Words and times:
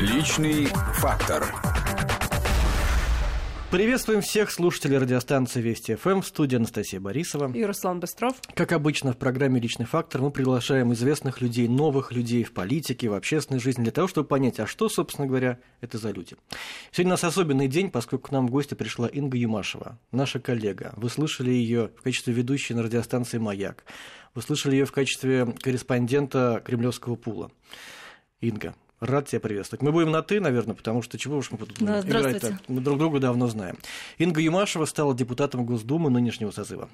Личный 0.00 0.64
фактор. 0.94 1.54
Приветствуем 3.70 4.22
всех 4.22 4.50
слушателей 4.50 4.96
радиостанции 4.96 5.60
Вести 5.60 5.94
ФМ 5.94 6.22
в 6.22 6.26
студии 6.26 6.56
Анастасия 6.56 6.98
Борисова. 7.00 7.52
И 7.54 7.62
Руслан 7.62 8.00
Быстров. 8.00 8.34
Как 8.54 8.72
обычно 8.72 9.12
в 9.12 9.18
программе 9.18 9.60
«Личный 9.60 9.84
фактор» 9.84 10.22
мы 10.22 10.30
приглашаем 10.30 10.94
известных 10.94 11.42
людей, 11.42 11.68
новых 11.68 12.12
людей 12.12 12.44
в 12.44 12.54
политике, 12.54 13.10
в 13.10 13.12
общественной 13.12 13.60
жизни, 13.60 13.82
для 13.82 13.92
того, 13.92 14.08
чтобы 14.08 14.26
понять, 14.26 14.58
а 14.58 14.66
что, 14.66 14.88
собственно 14.88 15.26
говоря, 15.28 15.58
это 15.82 15.98
за 15.98 16.12
люди. 16.12 16.34
Сегодня 16.92 17.10
у 17.10 17.14
нас 17.14 17.24
особенный 17.24 17.68
день, 17.68 17.90
поскольку 17.90 18.28
к 18.28 18.32
нам 18.32 18.46
в 18.46 18.50
гости 18.50 18.72
пришла 18.72 19.06
Инга 19.06 19.36
Юмашева, 19.36 19.98
наша 20.12 20.40
коллега. 20.40 20.94
Вы 20.96 21.10
слышали 21.10 21.50
ее 21.50 21.90
в 21.98 22.00
качестве 22.00 22.32
ведущей 22.32 22.72
на 22.72 22.84
радиостанции 22.84 23.36
«Маяк». 23.36 23.84
Вы 24.34 24.40
слышали 24.40 24.76
ее 24.76 24.86
в 24.86 24.92
качестве 24.92 25.44
корреспондента 25.60 26.62
Кремлевского 26.64 27.16
пула. 27.16 27.50
Инга, 28.40 28.74
Рад 29.00 29.28
тебя 29.28 29.40
приветствовать. 29.40 29.82
Мы 29.82 29.92
будем 29.92 30.10
на 30.10 30.22
«ты», 30.22 30.40
наверное, 30.40 30.74
потому 30.74 31.00
что 31.00 31.18
чего 31.18 31.38
уж 31.38 31.50
мы 31.50 31.58
тут 31.58 31.72
да, 31.80 32.00
играть 32.00 32.42
так? 32.42 32.52
Мы 32.68 32.82
друг 32.82 32.98
друга 32.98 33.18
давно 33.18 33.46
знаем. 33.46 33.78
Инга 34.18 34.42
Юмашева 34.42 34.84
стала 34.84 35.14
депутатом 35.14 35.64
Госдумы 35.64 36.10
нынешнего 36.10 36.50
созыва. 36.50 36.90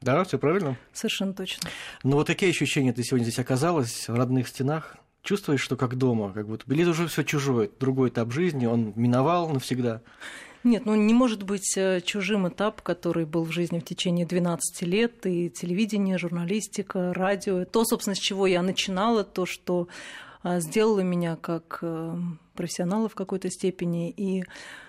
Да, 0.00 0.22
все 0.22 0.38
правильно? 0.38 0.76
Совершенно 0.92 1.34
точно. 1.34 1.70
Ну 2.04 2.12
вот 2.12 2.28
какие 2.28 2.50
ощущения 2.50 2.92
ты 2.92 3.02
сегодня 3.02 3.24
здесь 3.24 3.40
оказалась, 3.40 4.08
в 4.08 4.14
родных 4.14 4.46
стенах? 4.46 4.96
Чувствуешь, 5.22 5.60
что 5.60 5.76
как 5.76 5.96
дома, 5.96 6.32
как 6.32 6.46
будто 6.46 6.72
или 6.72 6.84
уже 6.84 7.08
все 7.08 7.24
чужое, 7.24 7.70
другой 7.80 8.10
этап 8.10 8.30
жизни, 8.30 8.66
он 8.66 8.92
миновал 8.94 9.48
навсегда? 9.48 10.02
Нет, 10.62 10.86
ну 10.86 10.94
не 10.94 11.14
может 11.14 11.42
быть 11.42 11.76
э, 11.76 12.00
чужим 12.00 12.48
этап, 12.48 12.80
который 12.80 13.26
был 13.26 13.44
в 13.44 13.50
жизни 13.50 13.80
в 13.80 13.84
течение 13.84 14.24
12 14.24 14.82
лет, 14.82 15.26
и 15.26 15.50
телевидение, 15.50 16.16
журналистика, 16.16 17.12
радио. 17.12 17.64
То, 17.64 17.84
собственно, 17.84 18.14
с 18.14 18.18
чего 18.18 18.46
я 18.46 18.62
начинала, 18.62 19.24
то, 19.24 19.46
что 19.46 19.88
сделала 20.44 21.00
меня 21.00 21.36
как 21.36 21.78
э, 21.82 22.16
профессионала 22.54 23.08
в 23.08 23.14
какой-то 23.14 23.50
степени. 23.50 24.10
И 24.10 24.44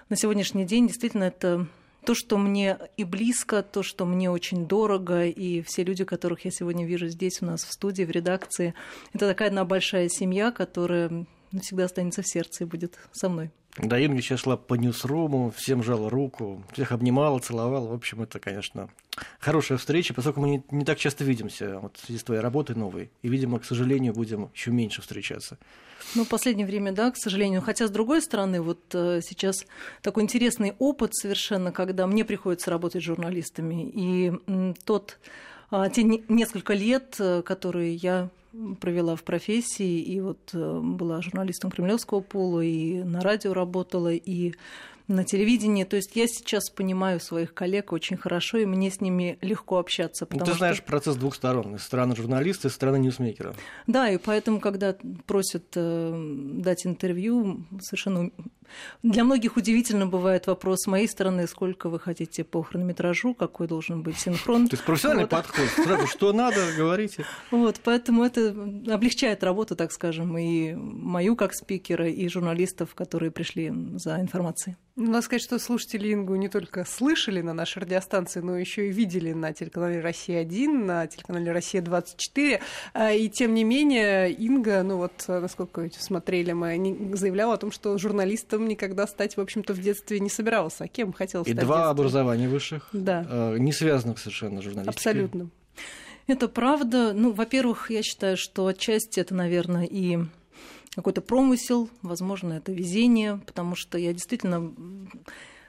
на 0.10 0.16
сегодняшний 0.16 0.66
день 0.66 0.88
действительно 0.88 1.24
это 1.24 1.68
то, 2.06 2.14
что 2.14 2.38
мне 2.38 2.78
и 2.98 3.04
близко, 3.04 3.64
то, 3.64 3.82
что 3.84 4.06
мне 4.06 4.30
очень 4.30 4.68
дорого, 4.68 5.26
и 5.26 5.62
все 5.62 5.84
люди, 5.84 6.04
которых 6.04 6.46
я 6.46 6.52
сегодня 6.52 6.86
вижу 6.86 7.08
здесь 7.08 7.42
у 7.42 7.46
нас 7.46 7.64
в 7.64 7.72
студии, 7.72 8.04
в 8.04 8.12
редакции, 8.12 8.74
это 9.14 9.28
такая 9.28 9.48
одна 9.48 9.66
большая 9.66 10.08
семья, 10.10 10.52
которая 10.52 11.26
навсегда 11.56 11.86
останется 11.86 12.22
в 12.22 12.28
сердце 12.28 12.64
и 12.64 12.68
будет 12.68 12.98
со 13.12 13.30
мной. 13.30 13.52
Да, 13.78 14.00
Инга 14.00 14.22
сейчас 14.22 14.40
шла 14.42 14.56
по 14.56 14.76
ньюсруму, 14.76 15.52
всем 15.52 15.84
жала 15.84 16.10
руку, 16.10 16.64
всех 16.72 16.94
обнимала, 16.94 17.40
целовала. 17.40 17.90
В 17.90 17.94
общем, 17.94 18.22
это, 18.22 18.40
конечно, 18.40 18.90
хорошая 19.40 19.78
встреча, 19.78 20.14
поскольку 20.14 20.40
мы 20.40 20.50
не, 20.50 20.64
не 20.72 20.86
так 20.86 20.98
часто 20.98 21.26
видимся 21.26 21.80
вот, 21.80 21.98
в 21.98 22.06
связи 22.06 22.20
с 22.20 22.24
твоей 22.24 22.40
работой 22.40 22.78
новой. 22.78 23.12
И, 23.22 23.28
видимо, 23.28 23.60
к 23.60 23.66
сожалению, 23.66 24.14
будем 24.14 24.50
еще 24.54 24.72
меньше 24.72 25.02
встречаться. 25.02 25.58
Ну, 26.14 26.24
в 26.24 26.30
последнее 26.30 26.66
время, 26.66 26.94
да, 26.94 27.12
к 27.12 27.18
сожалению. 27.18 27.62
Хотя, 27.62 27.88
с 27.88 27.92
другой 27.92 28.22
стороны, 28.22 28.62
вот 28.62 28.80
э, 28.94 29.20
сейчас 29.22 29.66
такой 30.02 30.24
интересный 30.24 30.74
опыт 30.80 31.14
совершенно, 31.14 31.74
когда 31.74 32.08
мне 32.08 32.24
приходится 32.24 32.72
работать 32.72 33.02
с 33.02 33.06
журналистами. 33.06 33.92
И 33.94 34.32
тот, 34.86 35.20
э, 35.72 35.84
те 35.94 36.04
несколько 36.04 36.74
лет, 36.74 37.16
э, 37.20 37.42
которые 37.42 37.96
я 37.96 38.30
провела 38.80 39.16
в 39.16 39.24
профессии, 39.24 40.02
и 40.02 40.22
вот 40.22 40.52
э, 40.54 40.80
была 40.82 41.22
журналистом 41.22 41.72
Кремлевского 41.72 42.22
пола, 42.22 42.62
и 42.62 43.04
на 43.04 43.22
радио 43.22 43.54
работала, 43.54 44.14
и 44.14 44.54
на 45.08 45.24
телевидении. 45.24 45.84
То 45.84 45.96
есть 45.96 46.16
я 46.16 46.28
сейчас 46.28 46.70
понимаю 46.70 47.20
своих 47.20 47.54
коллег 47.54 47.94
очень 47.94 48.18
хорошо, 48.18 48.58
и 48.58 48.66
мне 48.66 48.90
с 48.90 49.02
ними 49.02 49.38
легко 49.42 49.78
общаться. 49.78 50.28
Ну, 50.30 50.46
ты 50.46 50.54
знаешь 50.54 50.78
что... 50.78 50.86
процесс 50.86 51.16
двух 51.16 51.36
сторон, 51.36 51.76
из 51.76 51.84
стороны 51.84 52.16
журналиста 52.16 52.68
и 52.68 52.72
из 52.72 52.76
стороны 52.76 52.98
ньюсмейкера. 52.98 53.56
Да, 53.88 54.10
и 54.10 54.18
поэтому, 54.18 54.60
когда 54.60 54.96
просят 55.26 55.66
э, 55.76 56.14
дать 56.58 56.86
интервью, 56.86 57.66
совершенно 57.82 58.32
для 59.04 59.24
многих 59.24 59.58
удивительно 59.58 60.08
бывает 60.08 60.48
вопрос 60.48 60.82
с 60.82 60.88
моей 60.88 61.08
стороны, 61.08 61.48
сколько 61.48 61.90
вы 61.90 62.00
хотите 62.00 62.44
по 62.44 62.64
хронометражу, 62.64 63.34
какой 63.34 63.68
должен 63.68 64.02
быть 64.02 64.18
синхрон. 64.18 64.68
То 64.68 64.76
есть 64.76 64.86
профессиональный 64.86 65.24
вот. 65.24 65.30
подход. 65.30 65.66
Сразу, 65.76 66.08
что 66.08 66.34
надо, 66.34 66.58
говорите. 66.78 67.26
Вот, 67.52 67.80
поэтому 67.84 68.24
это 68.24 68.50
облегчает 68.88 69.44
работу, 69.44 69.76
так 69.76 69.92
скажем, 69.92 70.38
и 70.38 70.74
мою 70.74 71.36
как 71.36 71.54
спикера, 71.54 72.10
и 72.10 72.28
журналистов, 72.28 72.96
которые 72.96 73.32
пришли 73.32 73.72
за 73.96 74.20
информацией. 74.20 74.76
Надо 74.98 75.24
сказать, 75.24 75.42
что 75.42 75.60
слушатели 75.60 76.14
Ингу 76.14 76.36
не 76.36 76.48
только 76.48 76.86
слышали 76.86 77.42
на 77.42 77.54
нашей 77.54 77.80
радиостанции, 77.80 78.40
но 78.40 78.58
еще 78.58 78.88
и 78.88 78.92
видели 78.94 79.34
на 79.34 79.52
телеканале 79.52 80.00
«Россия-1», 80.00 80.68
на 80.68 81.06
телеканале 81.08 81.52
«Россия-24». 81.52 82.62
А, 82.94 83.12
и 83.12 83.28
тем 83.28 83.54
не 83.54 83.66
менее, 83.66 84.32
Инга, 84.32 84.84
ну 84.84 84.96
вот, 84.96 85.12
насколько 85.28 85.90
смотрели 86.00 86.54
мы, 86.54 87.12
заявляла 87.14 87.56
о 87.56 87.58
том, 87.58 87.74
что 87.74 87.98
журналистом 87.98 88.70
никогда 88.70 89.06
стать, 89.06 89.36
в 89.36 89.42
общем-то, 89.42 89.74
в 89.74 89.82
детстве 89.82 90.22
не 90.22 90.30
собирался. 90.30 90.86
А 90.86 90.88
кем 90.88 91.12
хотел 91.12 91.44
стать? 91.44 91.54
И 91.54 91.60
два 91.60 91.90
образования 91.90 92.48
высших, 92.48 92.88
да. 92.94 93.26
А, 93.30 93.56
не 93.58 93.74
связанных 93.74 94.18
совершенно 94.18 94.62
с 94.62 94.64
журналистикой. 94.64 94.96
Абсолютно. 94.96 95.50
Это 96.28 96.48
правда. 96.48 97.12
Ну, 97.14 97.34
во-первых, 97.34 97.92
я 97.92 98.02
считаю, 98.02 98.38
что 98.38 98.66
отчасти 98.66 99.20
это, 99.20 99.36
наверное, 99.36 99.84
и 99.84 100.20
какой-то 100.96 101.22
промысел, 101.22 101.90
возможно, 102.02 102.54
это 102.54 102.72
везение, 102.72 103.40
потому 103.46 103.76
что 103.76 103.98
я 103.98 104.14
действительно 104.14 104.74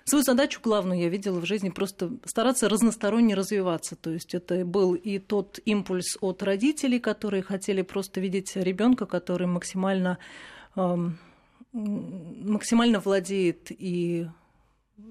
Свою 0.08 0.22
задачу 0.22 0.60
главную 0.62 1.00
я 1.00 1.08
видела 1.08 1.40
в 1.40 1.46
жизни 1.46 1.68
просто 1.68 2.12
стараться 2.24 2.68
разносторонне 2.68 3.34
развиваться. 3.34 3.96
То 3.96 4.10
есть 4.10 4.36
это 4.36 4.64
был 4.64 4.94
и 4.94 5.18
тот 5.18 5.58
импульс 5.64 6.16
от 6.20 6.44
родителей, 6.44 7.00
которые 7.00 7.42
хотели 7.42 7.82
просто 7.82 8.20
видеть 8.20 8.54
ребенка, 8.54 9.06
который 9.06 9.48
максимально, 9.48 10.18
эм, 10.76 11.18
максимально 11.72 13.00
владеет 13.00 13.72
и 13.72 14.28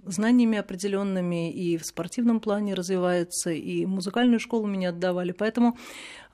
знаниями 0.05 0.57
определенными 0.57 1.51
и 1.51 1.77
в 1.77 1.85
спортивном 1.85 2.39
плане 2.39 2.73
развивается, 2.73 3.51
и 3.51 3.85
музыкальную 3.85 4.39
школу 4.39 4.67
меня 4.67 4.89
отдавали. 4.89 5.31
Поэтому 5.31 5.77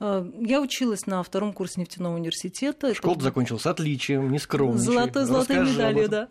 э, 0.00 0.30
я 0.40 0.60
училась 0.60 1.06
на 1.06 1.22
втором 1.22 1.52
курсе 1.52 1.80
нефтяного 1.80 2.16
университета. 2.16 2.94
Школу 2.94 3.14
Это... 3.14 3.24
закончила 3.24 3.58
с 3.58 3.66
отличием, 3.66 4.30
не 4.30 4.38
скромничай. 4.38 4.84
Золотой, 4.84 5.24
золотой 5.24 5.60
медалью, 5.60 6.08
да. 6.08 6.28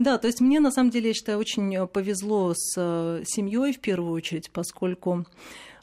Да, 0.00 0.18
то 0.18 0.26
есть 0.26 0.40
мне 0.40 0.58
на 0.58 0.72
самом 0.72 0.90
деле, 0.90 1.08
я 1.08 1.14
считаю, 1.14 1.38
очень 1.38 1.86
повезло 1.86 2.52
с 2.52 2.74
э, 2.76 3.22
семьей 3.24 3.72
в 3.72 3.78
первую 3.78 4.12
очередь, 4.12 4.50
поскольку 4.50 5.24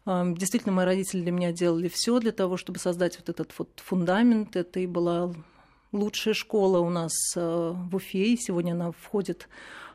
э, 0.05 0.33
Действительно, 0.35 0.73
мои 0.73 0.85
родители 0.85 1.21
для 1.21 1.31
меня 1.31 1.53
делали 1.53 1.87
все 1.87 2.19
для 2.19 2.33
того, 2.33 2.57
чтобы 2.57 2.77
создать 2.79 3.17
вот 3.17 3.29
этот 3.29 3.53
вот 3.57 3.69
фундамент. 3.77 4.57
Это 4.57 4.81
и 4.81 4.85
была 4.85 5.33
лучшая 5.93 6.33
школа 6.33 6.79
у 6.79 6.89
нас 6.89 7.13
в 7.35 7.95
Уфе, 7.95 8.33
и 8.33 8.37
сегодня 8.37 8.73
она 8.73 8.91
входит 8.91 9.47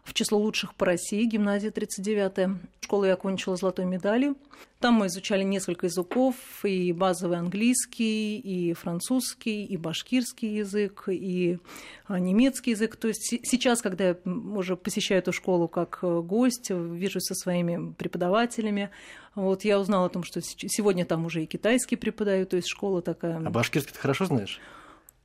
в 0.07 0.15
число 0.15 0.39
лучших 0.39 0.75
по 0.75 0.87
России, 0.87 1.25
гимназия 1.25 1.71
39-я. 1.71 2.57
Школу 2.81 3.05
я 3.05 3.15
окончила 3.15 3.57
золотой 3.57 3.85
медалью. 3.85 4.37
Там 4.79 4.95
мы 4.95 5.07
изучали 5.09 5.43
несколько 5.43 5.87
языков, 5.87 6.37
и 6.63 6.93
базовый 6.93 7.39
английский, 7.39 8.39
и 8.39 8.73
французский, 8.75 9.65
и 9.65 9.77
башкирский 9.77 10.59
язык, 10.59 11.09
и 11.09 11.59
а, 12.07 12.21
немецкий 12.21 12.71
язык. 12.71 12.95
То 12.97 13.09
есть 13.09 13.23
сейчас, 13.43 13.83
когда 13.83 14.09
я 14.09 14.17
уже 14.25 14.77
посещаю 14.77 15.19
эту 15.19 15.33
школу 15.33 15.67
как 15.67 15.99
э, 16.03 16.21
гость, 16.21 16.71
вижу 16.71 17.21
со 17.21 17.35
своими 17.35 17.93
преподавателями, 17.95 18.91
вот 19.35 19.65
я 19.65 19.81
узнала 19.81 20.07
о 20.07 20.11
том, 20.11 20.23
что 20.23 20.41
сегодня 20.41 21.05
там 21.05 21.27
уже 21.27 21.43
и 21.43 21.47
китайский 21.47 21.97
преподаю, 21.97 22.47
то 22.47 22.57
есть 22.57 22.69
школа 22.69 23.03
такая. 23.03 23.39
А 23.39 23.51
башкирский 23.51 23.93
ты 23.93 23.99
хорошо 23.99 24.27
знаешь? 24.27 24.61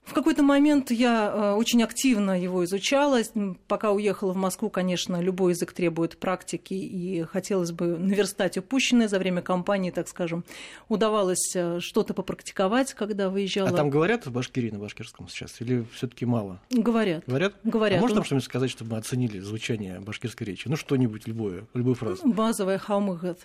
В 0.04 0.14
какой-то 0.14 0.44
момент 0.44 0.92
я 0.92 1.32
э, 1.34 1.52
очень 1.54 1.84
активно 1.84 2.40
его 2.40 2.66
изучала. 2.66 3.20
Пока 3.68 3.92
уехала 3.92 4.34
в 4.34 4.36
Москву, 4.36 4.70
конечно, 4.70 5.22
любой 5.22 5.54
язык 5.54 5.74
требует 5.74 6.18
практики, 6.18 6.74
и 6.74 7.24
хотелось 7.24 7.72
бы 7.72 7.98
наверстать 7.98 8.58
упущенное 8.58 9.08
за 9.08 9.20
время 9.20 9.42
кампании, 9.42 9.92
так 9.92 10.08
скажем. 10.08 10.44
Удавалось 10.90 11.56
э, 11.56 11.80
что-то 11.80 12.14
попрактиковать, 12.14 12.94
когда 12.94 13.30
выезжала. 13.30 13.70
А 13.70 13.74
там 13.74 13.90
говорят 13.90 14.26
в 14.26 14.32
Башкирии 14.32 14.72
на 14.72 14.80
башкирском 14.80 15.30
сейчас, 15.30 15.62
или 15.62 15.86
все 15.94 16.08
таки 16.08 16.26
мало? 16.26 16.60
Говорят. 16.72 17.24
Говорят? 17.28 17.54
Говорят. 17.64 18.00
А 18.00 18.02
можно 18.02 18.16
там 18.16 18.26
что-нибудь 18.26 18.46
сказать, 18.46 18.72
чтобы 18.72 18.92
мы 18.92 18.98
оценили 18.98 19.40
звучание 19.40 20.00
башкирской 20.00 20.48
речи? 20.48 20.68
Ну, 20.68 20.76
что-нибудь, 20.76 21.28
любое, 21.28 21.68
любую 21.74 21.96
фразу. 21.96 22.28
Базовая 22.28 22.80
хаумыгат. 22.80 23.40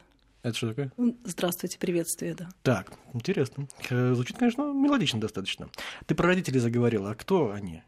Это 0.46 0.56
что 0.56 0.68
такое? 0.68 0.92
Здравствуйте, 1.24 1.76
приветствие, 1.76 2.34
да. 2.34 2.48
Так, 2.62 2.92
интересно. 3.14 3.66
Э, 3.90 4.14
звучит, 4.14 4.38
конечно, 4.38 4.72
мелодично 4.72 5.20
достаточно. 5.20 5.68
Ты 6.06 6.14
про 6.14 6.28
родителей 6.28 6.60
заговорила, 6.60 7.10
а 7.10 7.14
кто 7.16 7.50
они? 7.50 7.82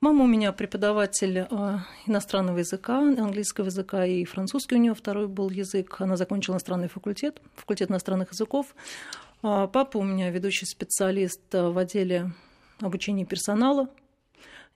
Мама 0.00 0.24
у 0.24 0.26
меня 0.26 0.52
преподаватель 0.52 1.46
э, 1.50 1.78
иностранного 2.06 2.60
языка, 2.60 3.00
английского 3.00 3.66
языка 3.66 4.06
и 4.06 4.24
французский 4.24 4.76
у 4.76 4.78
нее 4.78 4.94
второй 4.94 5.28
был 5.28 5.50
язык. 5.50 6.00
Она 6.00 6.16
закончила 6.16 6.54
иностранный 6.54 6.88
факультет, 6.88 7.42
факультет 7.56 7.90
иностранных 7.90 8.32
языков. 8.32 8.74
А 9.42 9.66
папа 9.66 9.98
у 9.98 10.02
меня 10.02 10.30
ведущий 10.30 10.64
специалист 10.64 11.42
э, 11.54 11.68
в 11.68 11.76
отделе 11.76 12.32
обучения 12.80 13.26
персонала 13.26 13.90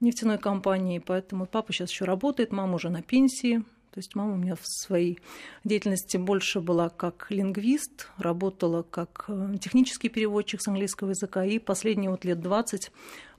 нефтяной 0.00 0.36
компании, 0.36 0.98
поэтому 0.98 1.46
папа 1.46 1.72
сейчас 1.72 1.90
еще 1.90 2.04
работает, 2.04 2.52
мама 2.52 2.74
уже 2.74 2.90
на 2.90 3.00
пенсии, 3.00 3.64
То 3.96 4.00
есть 4.00 4.14
мама 4.14 4.34
у 4.34 4.36
меня 4.36 4.56
в 4.56 4.66
своей 4.66 5.20
деятельности 5.64 6.18
больше 6.18 6.60
была 6.60 6.90
как 6.90 7.28
лингвист, 7.30 8.10
работала 8.18 8.82
как 8.82 9.24
э, 9.28 9.54
технический 9.58 10.10
переводчик 10.10 10.60
с 10.60 10.68
английского 10.68 11.08
языка, 11.08 11.46
и 11.46 11.58
последние 11.58 12.10
вот 12.10 12.26
лет 12.26 12.42
20 12.42 12.92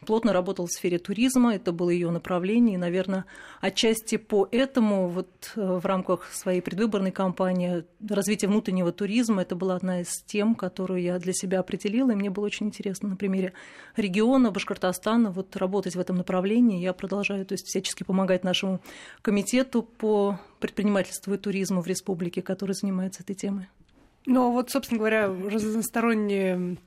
плотно 0.06 0.34
работала 0.34 0.68
в 0.68 0.72
сфере 0.72 1.00
туризма, 1.00 1.56
это 1.56 1.72
было 1.72 1.90
ее 1.90 2.12
направление, 2.12 2.76
и, 2.76 2.78
наверное, 2.78 3.26
отчасти 3.62 4.18
по 4.18 4.48
этому 4.52 5.08
вот 5.10 5.54
э, 5.56 5.80
в 5.80 5.86
рамках 5.86 6.32
своей 6.32 6.62
предвыборной 6.62 7.12
кампании 7.12 7.84
развитие 8.08 8.50
внутреннего 8.50 8.92
туризма, 8.92 9.42
это 9.42 9.56
была 9.56 9.76
одна 9.76 10.02
из 10.02 10.24
тем, 10.26 10.56
которую 10.56 11.02
я 11.02 11.20
для 11.20 11.34
себя 11.34 11.60
определила, 11.60 12.12
и 12.12 12.16
мне 12.16 12.30
было 12.30 12.46
очень 12.46 12.68
интересно 12.68 13.10
на 13.10 13.16
примере 13.16 13.54
региона 13.96 14.52
Башкортостана 14.52 15.32
вот 15.32 15.56
работать 15.56 15.96
в 15.96 16.00
этом 16.00 16.18
направлении. 16.18 16.80
Я 16.82 16.94
продолжаю 16.94 17.46
то 17.46 17.54
есть 17.54 17.68
всячески 17.68 18.04
помогать 18.04 18.44
нашему 18.44 18.82
комитету 19.22 19.84
по 19.84 20.40
предпринимательству 20.60 21.34
и 21.34 21.38
туризму 21.38 21.82
в 21.82 21.88
республике, 21.88 22.42
который 22.42 22.74
занимается 22.74 23.24
этой 23.24 23.36
темой. 23.36 23.68
Ну, 24.26 24.52
вот, 24.52 24.70
собственно 24.70 25.00
говоря, 25.00 25.28
разносторонние 25.28 26.78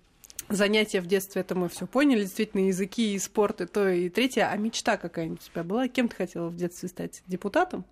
занятия 0.51 1.01
в 1.01 1.07
детстве, 1.07 1.41
это 1.41 1.55
мы 1.55 1.69
все 1.69 1.87
поняли, 1.87 2.21
действительно, 2.21 2.67
языки 2.67 3.15
и 3.15 3.19
спорт, 3.19 3.61
и 3.61 3.67
то, 3.67 3.89
и 3.89 4.09
третье. 4.09 4.49
А 4.51 4.57
мечта 4.57 4.97
какая-нибудь 4.97 5.43
у 5.43 5.51
тебя 5.51 5.65
была? 5.65 5.89
Кем 5.89 6.09
ты 6.09 6.17
хотела 6.17 6.49
в 6.49 6.57
детстве 6.57 6.89
стать? 6.89 7.23
Депутатом? 7.27 7.85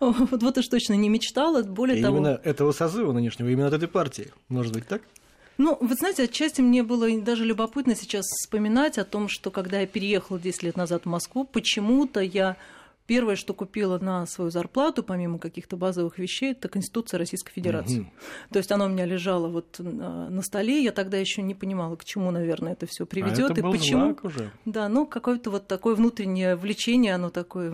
Вот 0.00 0.58
уж 0.58 0.66
точно 0.66 0.94
не 0.94 1.08
мечтала, 1.08 1.62
более 1.62 2.02
того... 2.02 2.18
Именно 2.18 2.40
этого 2.42 2.72
созыва 2.72 3.12
нынешнего, 3.12 3.48
именно 3.48 3.68
от 3.68 3.74
этой 3.74 3.88
партии, 3.88 4.32
может 4.48 4.72
быть, 4.72 4.86
так? 4.86 5.02
Ну, 5.58 5.78
вы 5.80 5.94
знаете, 5.94 6.24
отчасти 6.24 6.60
мне 6.60 6.82
было 6.82 7.08
даже 7.22 7.44
любопытно 7.44 7.94
сейчас 7.94 8.26
вспоминать 8.26 8.98
о 8.98 9.04
том, 9.04 9.28
что 9.28 9.50
когда 9.50 9.80
я 9.80 9.86
переехала 9.86 10.38
10 10.38 10.62
лет 10.64 10.76
назад 10.76 11.04
в 11.04 11.08
Москву, 11.08 11.44
почему-то 11.44 12.20
я 12.20 12.56
Первое, 13.06 13.36
что 13.36 13.54
купила 13.54 13.98
на 13.98 14.26
свою 14.26 14.50
зарплату, 14.50 15.02
помимо 15.02 15.38
каких-то 15.38 15.76
базовых 15.76 16.18
вещей, 16.18 16.52
это 16.52 16.68
Конституция 16.68 17.18
Российской 17.18 17.52
Федерации. 17.52 18.00
Угу. 18.00 18.08
То 18.52 18.58
есть 18.58 18.72
она 18.72 18.86
у 18.86 18.88
меня 18.88 19.04
лежала 19.04 19.48
вот 19.48 19.78
на 19.78 20.42
столе, 20.42 20.82
я 20.82 20.92
тогда 20.92 21.16
еще 21.16 21.42
не 21.42 21.54
понимала, 21.54 21.96
к 21.96 22.04
чему, 22.04 22.30
наверное, 22.30 22.72
это 22.72 22.86
все 22.86 23.06
приведет 23.06 23.50
а 23.50 23.52
это 23.52 23.60
и 23.60 23.62
был 23.62 23.72
почему. 23.72 24.04
Знак 24.06 24.24
уже. 24.24 24.50
Да, 24.64 24.88
ну 24.88 25.06
какое-то 25.06 25.50
вот 25.50 25.68
такое 25.68 25.94
внутреннее 25.94 26.56
влечение, 26.56 27.14
оно 27.14 27.30
такое, 27.30 27.70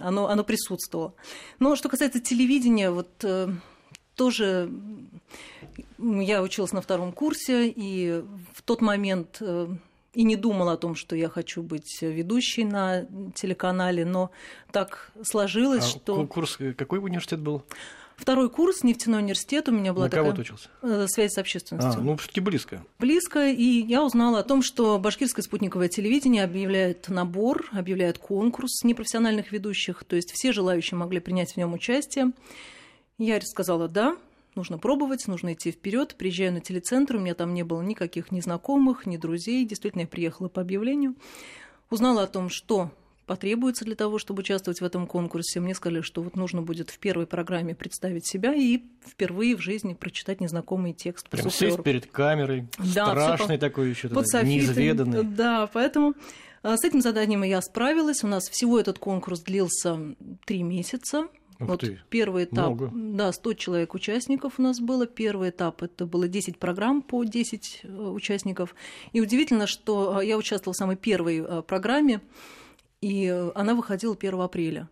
оно, 0.00 0.28
оно 0.28 0.44
присутствовало. 0.44 1.14
Но 1.58 1.76
что 1.76 1.88
касается 1.88 2.20
телевидения, 2.20 2.90
вот 2.90 3.08
э, 3.22 3.48
тоже 4.16 4.70
я 5.98 6.42
училась 6.42 6.72
на 6.72 6.82
втором 6.82 7.12
курсе, 7.12 7.68
и 7.68 8.22
в 8.52 8.62
тот 8.62 8.80
момент 8.80 9.38
э, 9.40 9.68
и 10.14 10.24
не 10.24 10.36
думала 10.36 10.72
о 10.72 10.76
том, 10.76 10.94
что 10.94 11.16
я 11.16 11.28
хочу 11.28 11.62
быть 11.62 12.02
ведущей 12.02 12.64
на 12.64 13.06
телеканале, 13.34 14.04
но 14.04 14.30
так 14.70 15.10
сложилось, 15.22 15.84
а 15.84 15.88
что... 15.88 16.26
Курс 16.26 16.58
какой 16.76 16.98
университет 16.98 17.40
был? 17.40 17.64
Второй 18.16 18.50
курс, 18.50 18.84
нефтяной 18.84 19.20
университет, 19.20 19.68
у 19.68 19.72
меня 19.72 19.92
была 19.92 20.04
на 20.04 20.10
такая... 20.10 20.24
кого 20.24 20.36
ты 20.36 20.42
учился? 20.42 20.68
Э, 20.82 21.06
связь 21.08 21.32
с 21.32 21.38
общественностью. 21.38 22.00
А, 22.00 22.04
ну, 22.04 22.16
все 22.16 22.28
таки 22.28 22.40
близко. 22.40 22.84
Близко, 23.00 23.48
и 23.48 23.64
я 23.64 24.04
узнала 24.04 24.40
о 24.40 24.42
том, 24.44 24.62
что 24.62 24.98
башкирское 24.98 25.42
спутниковое 25.42 25.88
телевидение 25.88 26.44
объявляет 26.44 27.08
набор, 27.08 27.68
объявляет 27.72 28.18
конкурс 28.18 28.84
непрофессиональных 28.84 29.50
ведущих, 29.50 30.04
то 30.04 30.14
есть 30.14 30.30
все 30.32 30.52
желающие 30.52 30.96
могли 30.96 31.18
принять 31.18 31.54
в 31.54 31.56
нем 31.56 31.72
участие. 31.72 32.30
Я 33.18 33.40
сказала 33.40 33.88
«да», 33.88 34.16
нужно 34.56 34.78
пробовать, 34.78 35.26
нужно 35.26 35.52
идти 35.52 35.70
вперед. 35.70 36.14
Приезжаю 36.16 36.52
на 36.52 36.60
телецентр, 36.60 37.16
у 37.16 37.20
меня 37.20 37.34
там 37.34 37.54
не 37.54 37.62
было 37.62 37.82
никаких 37.82 38.30
ни 38.30 38.40
знакомых, 38.40 39.06
ни 39.06 39.16
друзей. 39.16 39.64
Действительно, 39.64 40.02
я 40.02 40.06
приехала 40.06 40.48
по 40.48 40.60
объявлению. 40.60 41.14
Узнала 41.90 42.22
о 42.24 42.26
том, 42.26 42.48
что 42.48 42.90
потребуется 43.26 43.84
для 43.84 43.94
того, 43.94 44.18
чтобы 44.18 44.40
участвовать 44.40 44.80
в 44.80 44.84
этом 44.84 45.06
конкурсе. 45.06 45.60
Мне 45.60 45.74
сказали, 45.74 46.00
что 46.02 46.22
вот 46.22 46.36
нужно 46.36 46.62
будет 46.62 46.90
в 46.90 46.98
первой 46.98 47.26
программе 47.26 47.74
представить 47.74 48.26
себя 48.26 48.54
и 48.54 48.82
впервые 49.06 49.56
в 49.56 49.60
жизни 49.60 49.94
прочитать 49.94 50.40
незнакомый 50.40 50.92
текст. 50.92 51.28
Прям 51.28 51.50
сесть 51.50 51.82
перед 51.82 52.06
камерой, 52.06 52.66
да, 52.78 53.06
страшный 53.06 53.56
по... 53.56 53.60
такой 53.60 53.90
еще, 53.90 54.08
неизведанный. 54.08 55.22
Да, 55.22 55.68
поэтому 55.72 56.14
а, 56.62 56.76
с 56.76 56.84
этим 56.84 57.00
заданием 57.00 57.42
я 57.42 57.60
справилась. 57.60 58.22
У 58.24 58.26
нас 58.26 58.48
всего 58.48 58.78
этот 58.78 58.98
конкурс 58.98 59.40
длился 59.40 59.98
три 60.44 60.62
месяца. 60.62 61.28
Ух 61.62 61.68
вот 61.68 61.80
ты, 61.80 62.00
первый 62.10 62.44
этап, 62.44 62.68
много. 62.68 62.90
да, 62.92 63.32
100 63.32 63.54
человек 63.54 63.94
участников 63.94 64.58
у 64.58 64.62
нас 64.62 64.80
было. 64.80 65.06
Первый 65.06 65.50
этап 65.50 65.82
это 65.82 66.06
было 66.06 66.28
10 66.28 66.58
программ 66.58 67.02
по 67.02 67.24
10 67.24 67.80
э, 67.82 67.88
участников. 67.88 68.74
И 69.12 69.20
удивительно, 69.20 69.66
что 69.66 70.20
э, 70.20 70.26
я 70.26 70.36
участвовала 70.36 70.74
в 70.74 70.76
самой 70.76 70.96
первой 70.96 71.38
э, 71.38 71.62
программе, 71.62 72.20
и 73.00 73.28
она 73.54 73.74
выходила 73.74 74.16
1 74.18 74.40
апреля. 74.40 74.88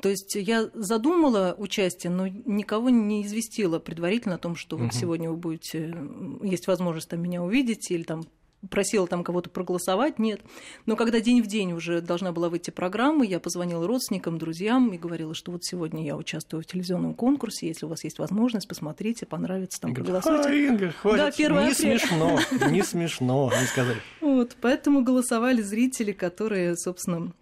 То 0.00 0.08
есть 0.08 0.34
я 0.34 0.70
задумала 0.74 1.54
участие, 1.58 2.10
но 2.10 2.26
никого 2.26 2.88
не 2.88 3.24
известила 3.26 3.78
предварительно 3.78 4.36
о 4.36 4.38
том, 4.38 4.56
что 4.56 4.76
угу. 4.76 4.84
вот 4.84 4.94
сегодня 4.94 5.30
вы 5.30 5.36
будете, 5.36 5.96
есть 6.42 6.66
возможность 6.66 7.08
там 7.08 7.20
меня 7.20 7.42
увидеть 7.42 7.90
или 7.90 8.02
там 8.02 8.22
просила 8.70 9.06
там 9.06 9.22
кого-то 9.24 9.50
проголосовать, 9.50 10.18
нет. 10.18 10.40
Но 10.86 10.96
когда 10.96 11.20
день 11.20 11.42
в 11.42 11.46
день 11.46 11.72
уже 11.72 12.00
должна 12.00 12.32
была 12.32 12.48
выйти 12.48 12.70
программа, 12.70 13.24
я 13.24 13.40
позвонила 13.40 13.86
родственникам, 13.86 14.38
друзьям 14.38 14.92
и 14.92 14.98
говорила, 14.98 15.34
что 15.34 15.52
вот 15.52 15.64
сегодня 15.64 16.04
я 16.04 16.16
участвую 16.16 16.62
в 16.62 16.66
телевизионном 16.66 17.14
конкурсе, 17.14 17.68
если 17.68 17.86
у 17.86 17.88
вас 17.88 18.04
есть 18.04 18.18
возможность, 18.18 18.68
посмотрите, 18.68 19.26
понравится, 19.26 19.80
там 19.80 19.94
проголосуйте. 19.94 20.48
А, 20.48 20.52
Инга, 20.52 20.90
хватит, 20.90 21.18
да, 21.18 21.26
1 21.28 21.52
не 21.52 21.58
апреля. 21.58 21.74
смешно, 21.74 22.40
не 22.70 22.82
смешно, 22.82 23.52
не 23.60 23.66
сказали. 23.66 23.98
Вот, 24.20 24.56
поэтому 24.60 25.02
голосовали 25.02 25.62
зрители, 25.62 26.12
которые, 26.12 26.76
собственно, 26.76 27.32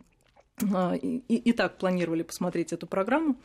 а, 0.72 0.94
и, 0.94 1.18
и 1.18 1.52
так 1.52 1.78
планировали 1.78 2.22
посмотреть 2.22 2.72
эту 2.72 2.86
программу. 2.86 3.36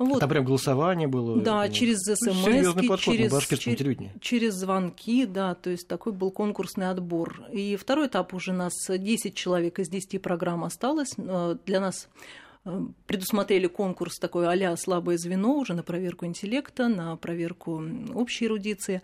Вот. 0.00 0.18
Там 0.18 0.30
прям 0.30 0.46
голосование 0.46 1.08
было. 1.08 1.38
Да, 1.42 1.66
ну, 1.66 1.72
через 1.72 1.98
смс, 1.98 2.74
подход 2.74 3.00
через, 3.00 3.48
через, 3.58 4.10
через 4.22 4.54
звонки, 4.54 5.26
да, 5.26 5.54
то 5.54 5.68
есть 5.68 5.86
такой 5.88 6.14
был 6.14 6.30
конкурсный 6.30 6.88
отбор. 6.88 7.42
И 7.52 7.76
второй 7.76 8.06
этап 8.06 8.32
уже 8.32 8.54
нас 8.54 8.72
10 8.88 9.34
человек 9.34 9.78
из 9.78 9.90
10 9.90 10.22
программ 10.22 10.64
осталось. 10.64 11.10
Э, 11.18 11.54
для 11.66 11.80
нас 11.80 12.08
э, 12.64 12.80
предусмотрели 13.06 13.66
конкурс 13.66 14.18
такой 14.18 14.46
а 14.46 14.76
слабое 14.78 15.18
звено 15.18 15.58
уже 15.58 15.74
на 15.74 15.82
проверку 15.82 16.24
интеллекта, 16.24 16.88
на 16.88 17.16
проверку 17.16 17.84
общей 18.14 18.46
эрудиции. 18.46 19.02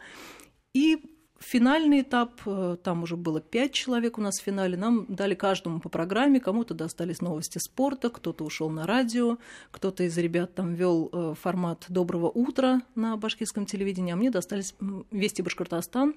И 0.72 0.96
Финальный 1.38 2.00
этап, 2.00 2.40
э, 2.46 2.76
там 2.82 3.02
уже 3.02 3.16
было 3.16 3.40
пять 3.40 3.72
человек 3.72 4.16
у 4.18 4.22
нас 4.22 4.40
в 4.40 4.42
финале, 4.42 4.76
нам 4.76 5.04
дали 5.08 5.34
каждому 5.34 5.80
по 5.80 5.88
программе, 5.88 6.40
кому-то 6.40 6.72
достались 6.72 7.20
новости 7.20 7.58
спорта, 7.58 8.08
кто-то 8.08 8.44
ушел 8.44 8.70
на 8.70 8.86
радио, 8.86 9.38
кто-то 9.70 10.04
из 10.04 10.16
ребят 10.16 10.54
там 10.54 10.74
вел 10.74 11.10
э, 11.12 11.34
формат 11.38 11.84
«Доброго 11.88 12.28
утра» 12.28 12.80
на 12.94 13.16
башкирском 13.16 13.66
телевидении, 13.66 14.12
а 14.12 14.16
мне 14.16 14.30
достались 14.30 14.74
«Вести 15.10 15.42
Башкортостан», 15.42 16.14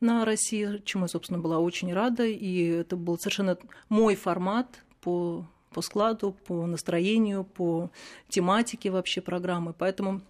на 0.00 0.24
России, 0.24 0.80
чему 0.84 1.04
я, 1.04 1.08
собственно, 1.08 1.40
была 1.40 1.58
очень 1.58 1.92
рада. 1.92 2.24
И 2.24 2.66
это 2.66 2.96
был 2.96 3.18
совершенно 3.18 3.58
мой 3.88 4.14
формат 4.14 4.84
по, 5.00 5.46
по 5.72 5.82
складу, 5.82 6.36
по 6.46 6.66
настроению, 6.66 7.44
по 7.44 7.90
тематике 8.28 8.90
вообще 8.90 9.20
программы. 9.20 9.74
Поэтому 9.76 10.20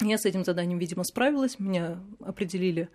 я 0.00 0.18
с 0.18 0.24
этим 0.24 0.44
заданием, 0.44 0.78
видимо, 0.78 1.04
справилась. 1.04 1.58
Меня 1.58 2.00
определили 2.20 2.88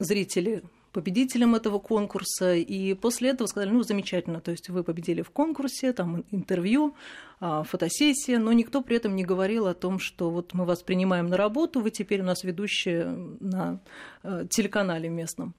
зрители 0.00 0.62
победителем 0.92 1.54
этого 1.54 1.78
конкурса, 1.78 2.54
и 2.54 2.94
после 2.94 3.30
этого 3.30 3.46
сказали, 3.46 3.70
ну, 3.70 3.82
замечательно, 3.82 4.40
то 4.40 4.50
есть 4.50 4.68
вы 4.70 4.82
победили 4.82 5.22
в 5.22 5.30
конкурсе, 5.30 5.92
там 5.92 6.24
интервью, 6.32 6.96
а, 7.38 7.62
фотосессия, 7.62 8.38
но 8.38 8.52
никто 8.52 8.82
при 8.82 8.96
этом 8.96 9.14
не 9.14 9.24
говорил 9.24 9.68
о 9.68 9.74
том, 9.74 10.00
что 10.00 10.30
вот 10.30 10.52
мы 10.52 10.64
вас 10.64 10.82
принимаем 10.82 11.28
на 11.28 11.36
работу, 11.36 11.80
вы 11.80 11.90
теперь 11.90 12.22
у 12.22 12.24
нас 12.24 12.42
ведущие 12.42 13.06
на 13.40 13.80
э, 14.24 14.46
телеканале 14.50 15.08
местном. 15.08 15.54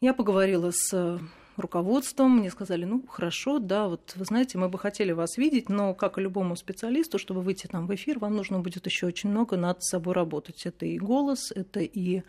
Я 0.00 0.14
поговорила 0.14 0.70
с 0.70 1.18
руководством, 1.56 2.38
мне 2.38 2.50
сказали, 2.50 2.84
ну, 2.84 3.04
хорошо, 3.08 3.58
да, 3.58 3.88
вот 3.88 4.12
вы 4.16 4.24
знаете, 4.24 4.58
мы 4.58 4.68
бы 4.68 4.78
хотели 4.78 5.12
вас 5.12 5.38
видеть, 5.38 5.68
но, 5.68 5.94
как 5.94 6.18
и 6.18 6.20
любому 6.20 6.54
специалисту, 6.54 7.18
чтобы 7.18 7.40
выйти 7.40 7.66
там 7.66 7.86
в 7.86 7.94
эфир, 7.94 8.18
вам 8.18 8.36
нужно 8.36 8.60
будет 8.60 8.86
еще 8.86 9.06
очень 9.06 9.30
много 9.30 9.56
над 9.56 9.82
собой 9.82 10.14
работать. 10.14 10.66
Это 10.66 10.86
и 10.86 10.98
голос, 10.98 11.50
это 11.50 11.80
и 11.80 12.22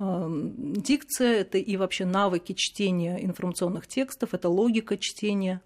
дикция, 0.00 1.40
это 1.40 1.58
и 1.58 1.76
вообще 1.76 2.06
навыки 2.06 2.54
чтения 2.54 3.22
информационных 3.22 3.86
текстов, 3.86 4.32
это 4.32 4.48
логика 4.48 4.96
чтения. 4.96 5.60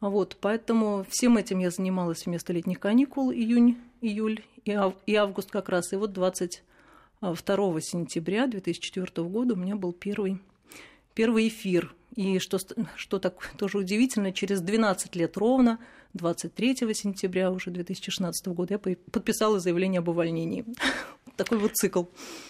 Вот, 0.00 0.36
поэтому 0.38 1.06
всем 1.08 1.38
этим 1.38 1.60
я 1.60 1.70
занималась 1.70 2.26
вместо 2.26 2.52
летних 2.52 2.78
каникул, 2.78 3.32
июнь, 3.32 3.78
июль 4.02 4.44
и 4.64 5.14
август 5.14 5.50
как 5.50 5.70
раз. 5.70 5.94
И 5.94 5.96
вот 5.96 6.12
22 6.12 7.80
сентября 7.80 8.46
2004 8.46 9.26
года 9.26 9.54
у 9.54 9.56
меня 9.56 9.76
был 9.76 9.92
первый, 9.94 10.40
первый 11.14 11.48
эфир. 11.48 11.94
И 12.16 12.38
что, 12.38 12.58
что 12.96 13.18
так 13.18 13.50
тоже 13.56 13.78
удивительно, 13.78 14.30
через 14.30 14.60
12 14.60 15.16
лет 15.16 15.38
ровно, 15.38 15.78
23 16.12 16.76
сентября 16.94 17.50
уже 17.50 17.70
2016 17.70 18.46
года, 18.48 18.74
я 18.74 18.96
подписала 19.10 19.58
заявление 19.58 20.00
об 20.00 20.08
увольнении. 20.08 20.66
Такой 21.36 21.58
вот 21.58 21.74
цикл. 21.74 22.04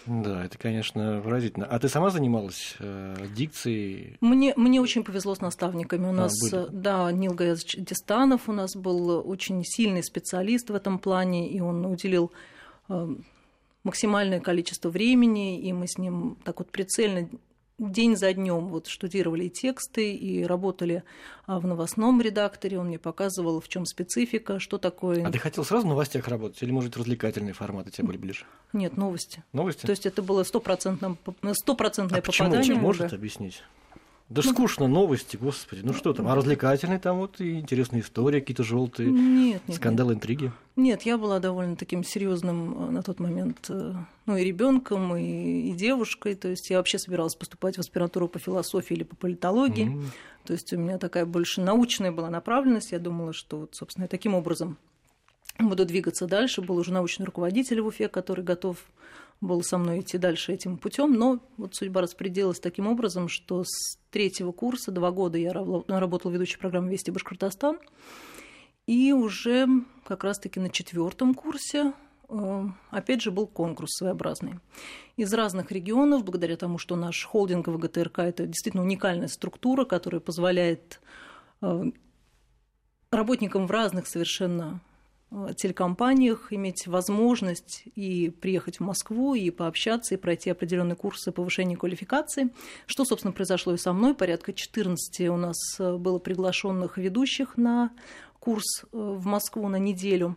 Да, 0.07 0.45
это, 0.45 0.59
конечно, 0.59 1.21
выразительно. 1.21 1.67
А 1.67 1.79
ты 1.79 1.88
сама 1.88 2.11
занималась 2.11 2.76
э, 2.79 3.26
дикцией? 3.35 4.17
Мне, 4.21 4.53
мне 4.57 4.81
очень 4.81 5.05
повезло 5.05 5.35
с 5.35 5.41
наставниками. 5.41 6.07
У 6.07 6.11
а, 6.11 6.12
нас, 6.12 6.33
были. 6.41 6.67
да, 6.71 7.11
Нил 7.12 7.35
Гаязович 7.35 7.76
Дистанов 7.79 8.49
у 8.49 8.53
нас 8.53 8.76
был 8.76 9.29
очень 9.29 9.62
сильный 9.64 10.03
специалист 10.03 10.71
в 10.71 10.75
этом 10.75 10.99
плане, 10.99 11.49
и 11.49 11.61
он 11.61 11.85
уделил 11.87 12.33
э, 12.88 13.09
максимальное 13.85 14.41
количество 14.41 14.91
времени, 14.91 15.61
и 15.61 15.73
мы 15.73 15.87
с 15.87 15.99
ним 15.99 16.37
так 16.45 16.59
вот 16.59 16.71
прицельно 16.71 17.29
день 17.78 18.16
за 18.16 18.33
днем 18.33 18.69
вот 18.69 18.87
штудировали 18.87 19.49
тексты 19.49 20.14
и 20.14 20.45
работали 20.45 21.02
а, 21.47 21.59
в 21.59 21.66
новостном 21.66 22.21
редакторе. 22.21 22.78
Он 22.78 22.87
мне 22.87 22.99
показывал, 22.99 23.61
в 23.61 23.69
чем 23.69 23.85
специфика, 23.85 24.59
что 24.61 24.78
такое. 24.78 25.26
А 25.26 25.31
ты 25.31 25.38
хотел 25.38 25.64
сразу 25.64 25.87
в 25.87 25.88
новостях 25.88 26.28
работать 26.28 26.62
или, 26.62 26.71
может, 26.71 26.97
развлекательные 26.97 27.54
форматы 27.54 27.90
тебе 27.90 28.09
были 28.09 28.19
ближе? 28.19 28.45
Нет, 28.73 28.97
новости. 28.97 29.43
Новости? 29.52 29.87
То 29.87 29.90
есть 29.90 30.07
это 30.07 30.23
было 30.23 30.45
стопроцентное 30.45 31.11
а 31.11 31.16
попадание. 31.25 32.23
Почему? 32.23 32.81
Может 32.81 33.12
объяснить? 33.12 33.62
Да 34.31 34.40
ну, 34.43 34.52
скучно, 34.52 34.88
новости, 34.88 35.37
господи, 35.37 35.83
ну 35.85 35.93
что 35.93 36.14
там, 36.14 36.28
а 36.28 36.35
развлекательные 36.35 36.99
там 36.99 37.19
вот 37.19 37.43
и 37.43 37.61
интересные 37.61 38.00
истории, 38.00 38.40
какие-то 38.40 38.64
желтые, 38.64 39.11
нет, 39.11 39.61
нет, 39.69 39.76
скандалы, 39.76 40.14
нет. 40.14 40.16
интриги. 40.16 40.52
Нет, 40.76 41.02
я 41.02 41.19
была 41.19 41.40
довольно 41.40 41.76
таким 41.76 42.02
серьезным 42.02 42.88
э, 42.88 42.90
на 42.90 43.02
тот 43.02 43.21
момент, 43.21 43.66
э, 43.69 43.93
ну 44.25 44.37
и 44.37 44.43
ребенком, 44.43 45.14
и, 45.14 45.69
и 45.69 45.73
девушкой, 45.73 46.37
то 46.37 46.49
есть 46.49 46.71
я 46.71 46.78
вообще 46.78 46.99
собиралась 46.99 47.35
поступать 47.35 47.76
в 47.76 47.81
аспирантуру 47.81 48.26
по 48.28 48.38
философии 48.38 48.95
или 48.95 49.02
по 49.02 49.14
политологии, 49.14 49.88
mm. 49.88 50.04
то 50.45 50.52
есть 50.54 50.73
у 50.73 50.78
меня 50.78 50.97
такая 50.97 51.26
больше 51.26 51.61
научная 51.61 52.11
была 52.11 52.31
направленность, 52.31 52.93
я 52.93 52.99
думала, 52.99 53.35
что 53.35 53.61
вот, 53.61 53.75
собственно, 53.75 54.04
я 54.04 54.09
таким 54.09 54.35
образом 54.35 54.78
буду 55.59 55.85
двигаться 55.85 56.26
дальше, 56.26 56.62
был 56.62 56.78
уже 56.78 56.93
научный 56.95 57.26
руководитель 57.26 57.83
в 57.83 57.87
Уфе, 57.88 58.09
который 58.09 58.43
готов 58.43 58.78
был 59.41 59.62
со 59.62 59.79
мной 59.79 60.00
идти 60.00 60.19
дальше 60.19 60.53
этим 60.53 60.79
путем, 60.79 61.12
но 61.12 61.41
вот 61.57 61.75
судьба 61.75 62.00
распределилась 62.00 62.61
таким 62.61 62.87
образом, 62.87 63.29
что 63.29 63.64
с 63.64 63.99
третьего 64.11 64.53
курса 64.53 64.91
два 64.91 65.11
года 65.11 65.38
я 65.38 65.53
работала 65.53 66.33
ведущей 66.33 66.59
программы 66.59 66.91
«Вести 66.91 67.11
Башкортостан», 67.11 67.79
и 68.87 69.12
уже 69.12 69.67
как 70.05 70.25
раз-таки 70.25 70.61
на 70.61 70.69
четвертом 70.69 71.35
курсе 71.35 71.95
э, 72.29 72.64
опять 72.91 73.23
же 73.23 73.31
был 73.31 73.47
конкурс 73.47 73.97
своеобразный. 73.97 74.61
Из 75.17 75.33
разных 75.33 75.73
регионов, 75.73 76.25
благодаря 76.25 76.57
тому, 76.57 76.76
что 76.76 76.97
наш 76.97 77.25
холдинг 77.25 77.69
ВГТРК– 77.69 78.19
это 78.21 78.47
действительно 78.47 78.83
уникальная 78.83 79.29
структура, 79.29 79.85
которая 79.87 80.21
позволяет 80.21 81.00
э, 81.62 81.85
работникам 83.11 83.67
в 83.67 83.71
разных 83.71 84.07
совершенно 84.07 84.81
телекомпаниях 85.57 86.53
иметь 86.53 86.87
возможность 86.87 87.85
и 87.95 88.31
приехать 88.31 88.79
в 88.79 88.81
Москву, 88.81 89.35
и 89.35 89.50
пообщаться, 89.50 90.14
и 90.14 90.19
пройти 90.19 90.50
определенные 90.50 90.97
курсы 90.97 91.33
повышения 91.33 91.76
квалификации. 91.76 92.50
Что, 92.87 93.05
собственно, 93.05 93.33
произошло 93.33 93.75
и 93.75 93.79
со 93.79 93.93
мной. 93.93 94.14
Порядка 94.14 94.53
14 94.53 95.29
у 95.29 95.37
нас 95.37 95.57
э, 95.79 95.97
было 95.97 96.19
приглашенных 96.19 96.99
ведущих 96.99 97.57
на 97.57 97.91
курс 98.38 98.85
э, 98.85 98.87
в 98.93 99.26
Москву 99.26 99.69
на 99.69 99.76
неделю. 99.76 100.37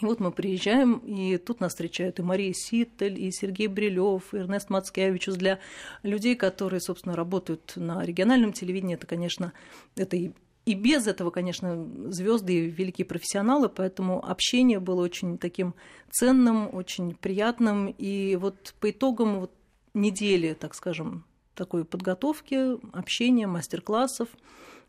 И 0.00 0.04
вот 0.04 0.20
мы 0.20 0.32
приезжаем, 0.32 0.98
и 0.98 1.38
тут 1.38 1.60
нас 1.60 1.72
встречают 1.72 2.18
и 2.18 2.22
Мария 2.22 2.52
Ситтель, 2.54 3.18
и 3.18 3.30
Сергей 3.32 3.68
Брилев, 3.68 4.34
и 4.34 4.38
Эрнест 4.38 4.68
Мацкевичус. 4.68 5.36
Для 5.36 5.58
людей, 6.02 6.36
которые, 6.36 6.80
собственно, 6.80 7.16
работают 7.16 7.72
на 7.76 8.04
региональном 8.04 8.52
телевидении, 8.52 8.96
это, 8.96 9.06
конечно, 9.06 9.52
это 9.96 10.16
и 10.16 10.32
и 10.68 10.74
без 10.74 11.06
этого, 11.06 11.30
конечно, 11.30 11.88
звезды 12.10 12.52
и 12.52 12.70
великие 12.70 13.06
профессионалы, 13.06 13.70
поэтому 13.70 14.22
общение 14.22 14.80
было 14.80 15.00
очень 15.02 15.38
таким 15.38 15.74
ценным, 16.10 16.68
очень 16.74 17.14
приятным. 17.14 17.86
И 17.86 18.36
вот 18.36 18.74
по 18.78 18.90
итогам 18.90 19.40
вот 19.40 19.50
недели, 19.94 20.52
так 20.52 20.74
скажем, 20.74 21.24
такой 21.54 21.86
подготовки, 21.86 22.76
общения, 22.94 23.46
мастер-классов, 23.46 24.28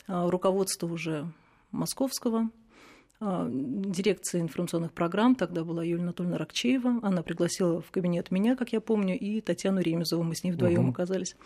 а, 0.06 0.30
руководство 0.30 0.86
уже 0.86 1.32
московского 1.72 2.50
а, 3.22 3.48
дирекции 3.50 4.42
информационных 4.42 4.92
программ, 4.92 5.34
тогда 5.34 5.64
была 5.64 5.82
Юлия 5.82 6.04
Анатольевна 6.04 6.38
Ракчеева, 6.38 7.00
она 7.04 7.24
пригласила 7.24 7.82
в 7.82 7.90
кабинет 7.90 8.32
меня, 8.32 8.58
как 8.58 8.74
я 8.74 8.82
помню, 8.82 9.18
и 9.18 9.40
Татьяну 9.40 9.80
Ремезову, 9.80 10.24
мы 10.24 10.36
с 10.36 10.44
ней 10.44 10.52
вдвоем 10.52 10.82
угу. 10.82 10.92
оказались. 10.92 11.38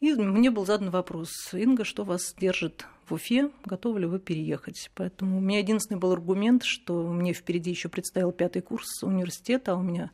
И 0.00 0.14
мне 0.14 0.50
был 0.50 0.64
задан 0.64 0.88
вопрос, 0.88 1.30
Инга, 1.52 1.84
что 1.84 2.04
вас 2.04 2.34
держит 2.38 2.86
в 3.06 3.12
Уфе, 3.12 3.50
готовы 3.66 4.00
ли 4.00 4.06
вы 4.06 4.18
переехать? 4.18 4.90
Поэтому 4.94 5.36
у 5.36 5.40
меня 5.40 5.58
единственный 5.58 5.98
был 5.98 6.12
аргумент, 6.12 6.62
что 6.64 7.06
мне 7.12 7.34
впереди 7.34 7.70
еще 7.70 7.90
предстоял 7.90 8.32
пятый 8.32 8.62
курс 8.62 9.02
университета, 9.02 9.72
а 9.72 9.76
у 9.76 9.82
меня 9.82 10.10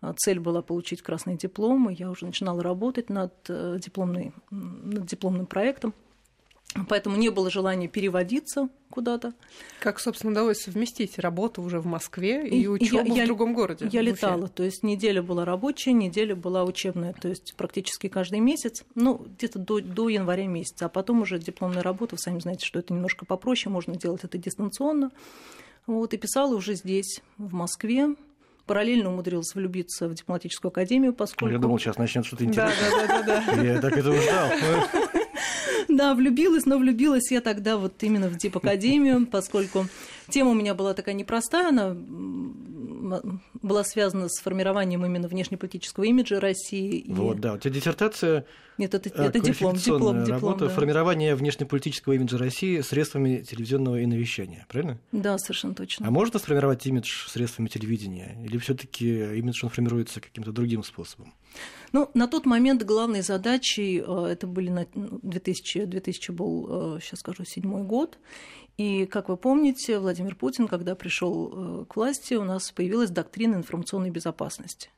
а, 0.00 0.12
цель 0.12 0.38
была 0.38 0.62
получить 0.62 1.02
красный 1.02 1.36
диплом, 1.36 1.90
и 1.90 1.94
я 1.94 2.10
уже 2.10 2.26
начинала 2.26 2.62
работать 2.62 3.10
над, 3.10 3.34
э, 3.48 3.78
дипломной, 3.80 4.32
над 4.50 5.06
дипломным 5.06 5.46
проектом. 5.46 5.94
Поэтому 6.88 7.16
не 7.16 7.30
было 7.30 7.50
желания 7.50 7.88
переводиться 7.88 8.68
куда-то. 8.94 9.34
Как, 9.80 9.98
собственно, 9.98 10.32
удалось 10.32 10.58
совместить 10.58 11.18
работу 11.18 11.62
уже 11.62 11.80
в 11.80 11.86
Москве 11.86 12.48
и, 12.48 12.62
и 12.62 12.68
учебу 12.68 13.12
в 13.12 13.24
другом 13.26 13.52
городе? 13.52 13.88
Я 13.90 14.02
летала, 14.02 14.46
то 14.46 14.62
есть 14.62 14.84
неделя 14.84 15.20
была 15.20 15.44
рабочая, 15.44 15.92
неделя 15.92 16.36
была 16.36 16.62
учебная, 16.62 17.12
то 17.12 17.28
есть 17.28 17.54
практически 17.56 18.08
каждый 18.08 18.38
месяц, 18.38 18.84
ну, 18.94 19.26
где-то 19.36 19.58
до, 19.58 19.80
до 19.80 20.08
января 20.08 20.46
месяца, 20.46 20.86
а 20.86 20.88
потом 20.88 21.22
уже 21.22 21.40
дипломная 21.40 21.82
работа, 21.82 22.14
вы 22.14 22.20
сами 22.20 22.38
знаете, 22.38 22.64
что 22.64 22.78
это 22.78 22.94
немножко 22.94 23.26
попроще, 23.26 23.72
можно 23.72 23.96
делать 23.96 24.22
это 24.22 24.38
дистанционно. 24.38 25.10
Вот, 25.86 26.14
и 26.14 26.16
писала 26.16 26.54
уже 26.54 26.74
здесь, 26.74 27.20
в 27.36 27.52
Москве, 27.52 28.14
параллельно 28.66 29.10
умудрилась 29.10 29.54
влюбиться 29.54 30.08
в 30.08 30.14
дипломатическую 30.14 30.70
академию, 30.70 31.12
поскольку... 31.12 31.52
Я 31.52 31.58
думал, 31.58 31.78
сейчас 31.78 31.98
начнет 31.98 32.24
что-то 32.24 32.44
интересное. 32.44 32.90
Да, 32.90 33.06
да, 33.06 33.22
да, 33.22 33.44
да. 33.56 33.62
Я 33.62 33.80
так 33.80 33.96
этого 33.96 34.16
ждал. 34.20 34.50
Да, 35.88 36.14
влюбилась, 36.14 36.66
но 36.66 36.78
влюбилась 36.78 37.30
я 37.30 37.40
тогда 37.40 37.76
вот 37.76 38.02
именно 38.02 38.28
в 38.28 38.36
Дипакадемию, 38.36 39.26
поскольку 39.26 39.86
тема 40.28 40.50
у 40.50 40.54
меня 40.54 40.74
была 40.74 40.94
такая 40.94 41.14
непростая, 41.14 41.68
она 41.68 41.96
была 43.62 43.84
связана 43.84 44.28
с 44.28 44.40
формированием 44.40 45.04
именно 45.04 45.28
внешнеполитического 45.28 46.04
имиджа 46.04 46.40
России. 46.40 47.04
Вот, 47.08 47.38
и... 47.38 47.40
да, 47.40 47.54
у 47.54 47.58
тебя 47.58 47.74
диссертация 47.74 48.46
нет, 48.76 48.94
это, 48.94 49.08
э, 49.08 49.26
это 49.26 49.40
диплом, 49.40 49.76
диплом, 49.76 50.24
диплом. 50.24 50.26
Работа, 50.26 50.66
да. 50.66 50.70
Формирование 50.70 51.34
внешнеполитического 51.36 52.14
имиджа 52.14 52.38
России 52.38 52.80
средствами 52.80 53.42
телевизионного 53.42 54.02
иновещания, 54.02 54.66
правильно? 54.68 54.98
Да, 55.12 55.38
совершенно 55.38 55.74
точно. 55.74 56.06
А 56.06 56.10
можно 56.10 56.38
сформировать 56.38 56.84
имидж 56.86 57.28
средствами 57.28 57.68
телевидения? 57.68 58.36
Или 58.44 58.58
все 58.58 58.74
таки 58.74 59.38
имидж 59.38 59.60
он 59.62 59.70
формируется 59.70 60.20
каким-то 60.20 60.52
другим 60.52 60.82
способом? 60.82 61.32
Ну, 61.92 62.10
на 62.14 62.26
тот 62.26 62.46
момент 62.46 62.82
главной 62.82 63.22
задачей, 63.22 64.02
э, 64.04 64.26
это 64.32 64.48
были 64.48 64.88
2000, 64.94 65.84
2000 65.84 66.30
ну, 66.30 66.36
был, 66.36 67.00
сейчас 67.00 67.14
э, 67.14 67.16
скажу, 67.20 67.44
седьмой 67.44 67.84
год, 67.84 68.18
и, 68.76 69.06
как 69.06 69.28
вы 69.28 69.36
помните, 69.36 69.98
Владимир 69.98 70.34
Путин, 70.34 70.68
когда 70.68 70.94
пришел 70.94 71.86
к 71.88 71.96
власти, 71.96 72.34
у 72.34 72.44
нас 72.44 72.70
появилась 72.72 73.10
доктрина 73.10 73.54
информационной 73.54 74.10
безопасности. 74.10 74.90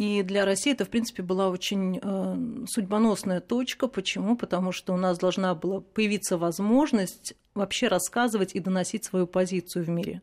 И 0.00 0.22
для 0.22 0.46
России 0.46 0.72
это, 0.72 0.86
в 0.86 0.88
принципе, 0.88 1.22
была 1.22 1.50
очень 1.50 2.00
э, 2.02 2.64
судьбоносная 2.66 3.42
точка. 3.42 3.86
Почему? 3.86 4.34
Потому 4.34 4.72
что 4.72 4.94
у 4.94 4.96
нас 4.96 5.18
должна 5.18 5.54
была 5.54 5.82
появиться 5.82 6.38
возможность 6.38 7.34
вообще 7.54 7.88
рассказывать 7.88 8.54
и 8.54 8.60
доносить 8.60 9.04
свою 9.04 9.26
позицию 9.26 9.84
в 9.84 9.88
мире. 9.88 10.22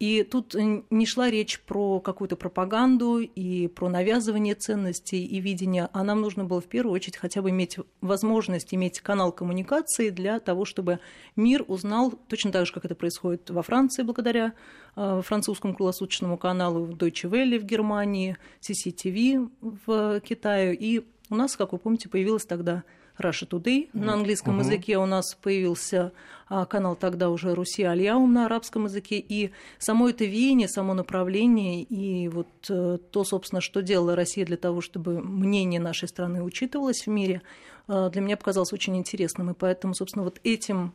И 0.00 0.24
тут 0.24 0.54
не 0.54 1.06
шла 1.06 1.30
речь 1.30 1.60
про 1.60 2.00
какую-то 2.00 2.36
пропаганду 2.36 3.18
и 3.18 3.68
про 3.68 3.88
навязывание 3.88 4.54
ценностей 4.54 5.24
и 5.24 5.40
видения, 5.40 5.88
а 5.92 6.02
нам 6.02 6.20
нужно 6.20 6.44
было 6.44 6.60
в 6.60 6.66
первую 6.66 6.94
очередь 6.94 7.16
хотя 7.16 7.42
бы 7.42 7.50
иметь 7.50 7.78
возможность 8.00 8.74
иметь 8.74 9.00
канал 9.00 9.30
коммуникации 9.30 10.10
для 10.10 10.40
того, 10.40 10.64
чтобы 10.64 10.98
мир 11.36 11.64
узнал 11.68 12.12
точно 12.28 12.50
так 12.50 12.66
же, 12.66 12.72
как 12.72 12.84
это 12.84 12.94
происходит 12.94 13.50
во 13.50 13.62
Франции 13.62 14.02
благодаря 14.02 14.54
э, 14.96 15.22
французскому 15.24 15.74
круглосуточному 15.74 16.38
каналу 16.38 16.88
Deutsche 16.88 17.30
Welle 17.30 17.58
в 17.58 17.64
Германии, 17.64 18.36
CCTV 18.60 19.48
в 19.86 20.20
Китае. 20.20 20.74
И 20.74 21.06
у 21.30 21.36
нас, 21.36 21.56
как 21.56 21.72
вы 21.72 21.78
помните, 21.78 22.08
появилась 22.08 22.44
тогда 22.44 22.82
Russia 23.18 23.48
Today 23.48 23.88
на 23.92 24.14
английском 24.14 24.58
uh-huh. 24.58 24.64
языке. 24.64 24.98
У 24.98 25.06
нас 25.06 25.34
появился 25.34 26.12
а, 26.48 26.66
канал 26.66 26.96
тогда 26.96 27.30
уже 27.30 27.54
Руси 27.54 27.82
Альяум 27.82 28.32
на 28.32 28.46
арабском 28.46 28.84
языке. 28.84 29.18
И 29.18 29.50
само 29.78 30.08
это 30.08 30.24
веяние, 30.24 30.68
само 30.68 30.94
направление 30.94 31.82
и 31.82 32.28
вот 32.28 32.48
э, 32.68 32.98
то, 33.10 33.24
собственно, 33.24 33.60
что 33.60 33.82
делала 33.82 34.14
Россия 34.14 34.44
для 34.44 34.56
того, 34.56 34.80
чтобы 34.80 35.20
мнение 35.20 35.80
нашей 35.80 36.08
страны 36.08 36.42
учитывалось 36.42 37.06
в 37.06 37.10
мире, 37.10 37.42
э, 37.88 38.10
для 38.12 38.20
меня 38.20 38.36
показалось 38.36 38.72
очень 38.72 38.96
интересным. 38.96 39.50
И 39.50 39.54
поэтому, 39.54 39.94
собственно, 39.94 40.24
вот 40.24 40.40
этим 40.44 40.92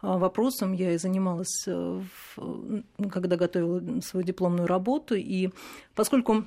а, 0.00 0.18
вопросом 0.18 0.72
я 0.72 0.92
и 0.92 0.98
занималась, 0.98 1.64
э, 1.66 2.00
когда 3.10 3.36
готовила 3.36 4.00
свою 4.00 4.24
дипломную 4.24 4.66
работу. 4.66 5.14
И 5.14 5.50
поскольку 5.94 6.44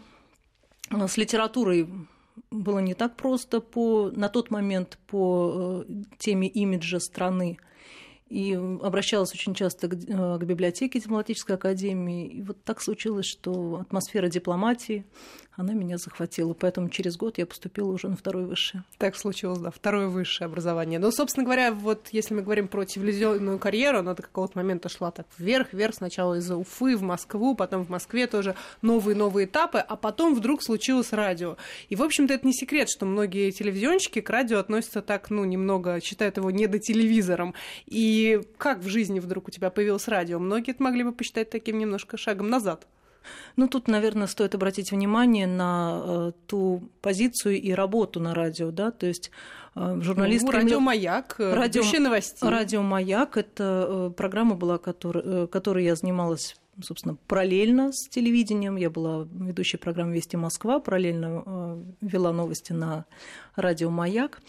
с 0.92 1.18
литературой 1.18 1.88
было 2.52 2.80
не 2.80 2.94
так 2.94 3.16
просто 3.16 3.62
по, 3.62 4.12
на 4.12 4.30
тот 4.30 4.52
момент 4.52 4.98
по 5.08 5.84
э, 5.88 5.94
теме 6.18 6.48
имиджа 6.48 7.00
страны. 7.00 7.58
И 8.30 8.54
обращалась 8.54 9.34
очень 9.34 9.56
часто 9.56 9.88
к, 9.88 9.94
э, 9.94 10.38
к 10.40 10.44
библиотеке 10.44 11.00
дипломатической 11.00 11.56
академии. 11.56 12.28
И 12.28 12.42
вот 12.42 12.64
так 12.64 12.82
случилось, 12.82 13.26
что 13.26 13.80
атмосфера 13.82 14.28
дипломатии, 14.28 15.06
она 15.60 15.74
меня 15.74 15.98
захватила. 15.98 16.54
Поэтому 16.54 16.90
через 16.90 17.18
год 17.18 17.38
я 17.38 17.46
поступила 17.46 17.92
уже 17.92 18.08
на 18.08 18.16
второе 18.16 18.46
высшее. 18.46 18.84
Так 18.98 19.18
случилось, 19.18 19.60
да, 19.60 19.72
второе 19.72 20.08
высшее 20.08 20.46
образование. 20.46 21.00
Но, 21.00 21.12
собственно 21.12 21.44
говоря, 21.44 21.74
вот 21.74 22.08
если 22.12 22.34
мы 22.34 22.44
говорим 22.44 22.70
про 22.70 22.86
телевизионную 22.86 23.60
карьеру, 23.60 24.00
она 24.00 24.14
до 24.14 24.24
какого-то 24.24 24.58
момента 24.58 24.88
шла 24.88 25.12
так 25.12 25.28
вверх, 25.38 25.74
вверх, 25.74 25.96
сначала 25.96 26.36
из 26.36 26.50
Уфы 26.50 26.96
в 26.96 27.02
Москву, 27.02 27.56
потом 27.56 27.84
в 27.84 27.90
Москве 27.90 28.28
тоже 28.28 28.56
новые-новые 28.82 29.48
этапы, 29.48 29.80
а 29.80 29.98
потом 29.98 30.34
вдруг 30.34 30.64
случилось 30.64 31.12
радио. 31.12 31.58
И, 31.90 31.96
в 31.96 32.04
общем-то, 32.04 32.34
это 32.34 32.48
не 32.48 32.54
секрет, 32.54 32.90
что 32.90 33.06
многие 33.06 33.52
телевизионщики 33.52 34.22
к 34.22 34.30
радио 34.30 34.60
относятся 34.60 35.02
так, 35.02 35.30
ну, 35.30 35.44
немного, 35.44 36.00
считают 36.00 36.38
его 36.38 36.52
не 36.52 36.68
до 36.68 36.80
телевизором. 36.80 37.54
И 38.20 38.42
как 38.58 38.80
в 38.80 38.88
жизни 38.90 39.22
вдруг 39.22 39.48
у 39.48 39.52
тебя 39.52 39.70
появилось 39.70 40.10
радио? 40.10 40.40
Многие 40.40 40.72
это 40.72 40.84
могли 40.84 41.04
бы 41.04 41.14
посчитать 41.14 41.50
таким 41.50 41.78
немножко 41.80 42.18
шагом 42.18 42.50
назад. 42.50 42.86
Ну, 43.56 43.68
тут, 43.68 43.88
наверное, 43.88 44.28
стоит 44.28 44.56
обратить 44.56 44.92
внимание 44.92 45.48
на 45.48 46.02
э, 46.04 46.32
ту 46.48 46.90
позицию 47.02 47.62
и 47.62 47.72
работу 47.72 48.20
на 48.20 48.34
радио, 48.34 48.72
да, 48.72 48.92
то 48.92 49.06
есть 49.06 49.32
э, 49.76 50.00
журналист... 50.02 50.46
Ну, 50.46 50.52
радио 50.52 50.80
«Маяк», 50.80 51.36
э, 51.40 51.54
радио, 51.54 51.84
новостей. 52.00 52.50
Радио 52.50 52.82
«Маяк»— 52.82 53.38
это 53.38 53.88
э, 53.88 54.12
программа 54.18 54.56
была, 54.56 54.78
который, 54.80 55.22
э, 55.26 55.48
которой 55.48 55.86
я 55.86 55.96
занималась 55.96 56.56
собственно, 56.82 57.16
параллельно 57.28 57.92
с 57.92 58.08
телевидением. 58.10 58.76
Я 58.76 58.90
была 58.90 59.28
ведущей 59.32 59.78
программы 59.78 60.16
«Вести 60.16 60.38
Москва», 60.38 60.80
параллельно 60.80 61.44
э, 61.46 61.84
вела 62.02 62.32
новости 62.32 62.74
на 62.74 63.06
радио 63.56 63.90
«Маяк». 63.90 64.42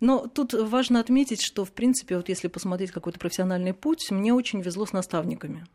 Но 0.00 0.26
тут 0.26 0.54
важно 0.54 1.00
отметить, 1.00 1.40
что, 1.42 1.64
в 1.64 1.72
принципе, 1.72 2.16
вот 2.16 2.28
если 2.28 2.48
посмотреть 2.48 2.90
какой-то 2.90 3.18
профессиональный 3.18 3.74
путь, 3.74 4.10
мне 4.10 4.32
очень 4.32 4.60
везло 4.60 4.86
с 4.86 4.92
наставниками. 4.92 5.66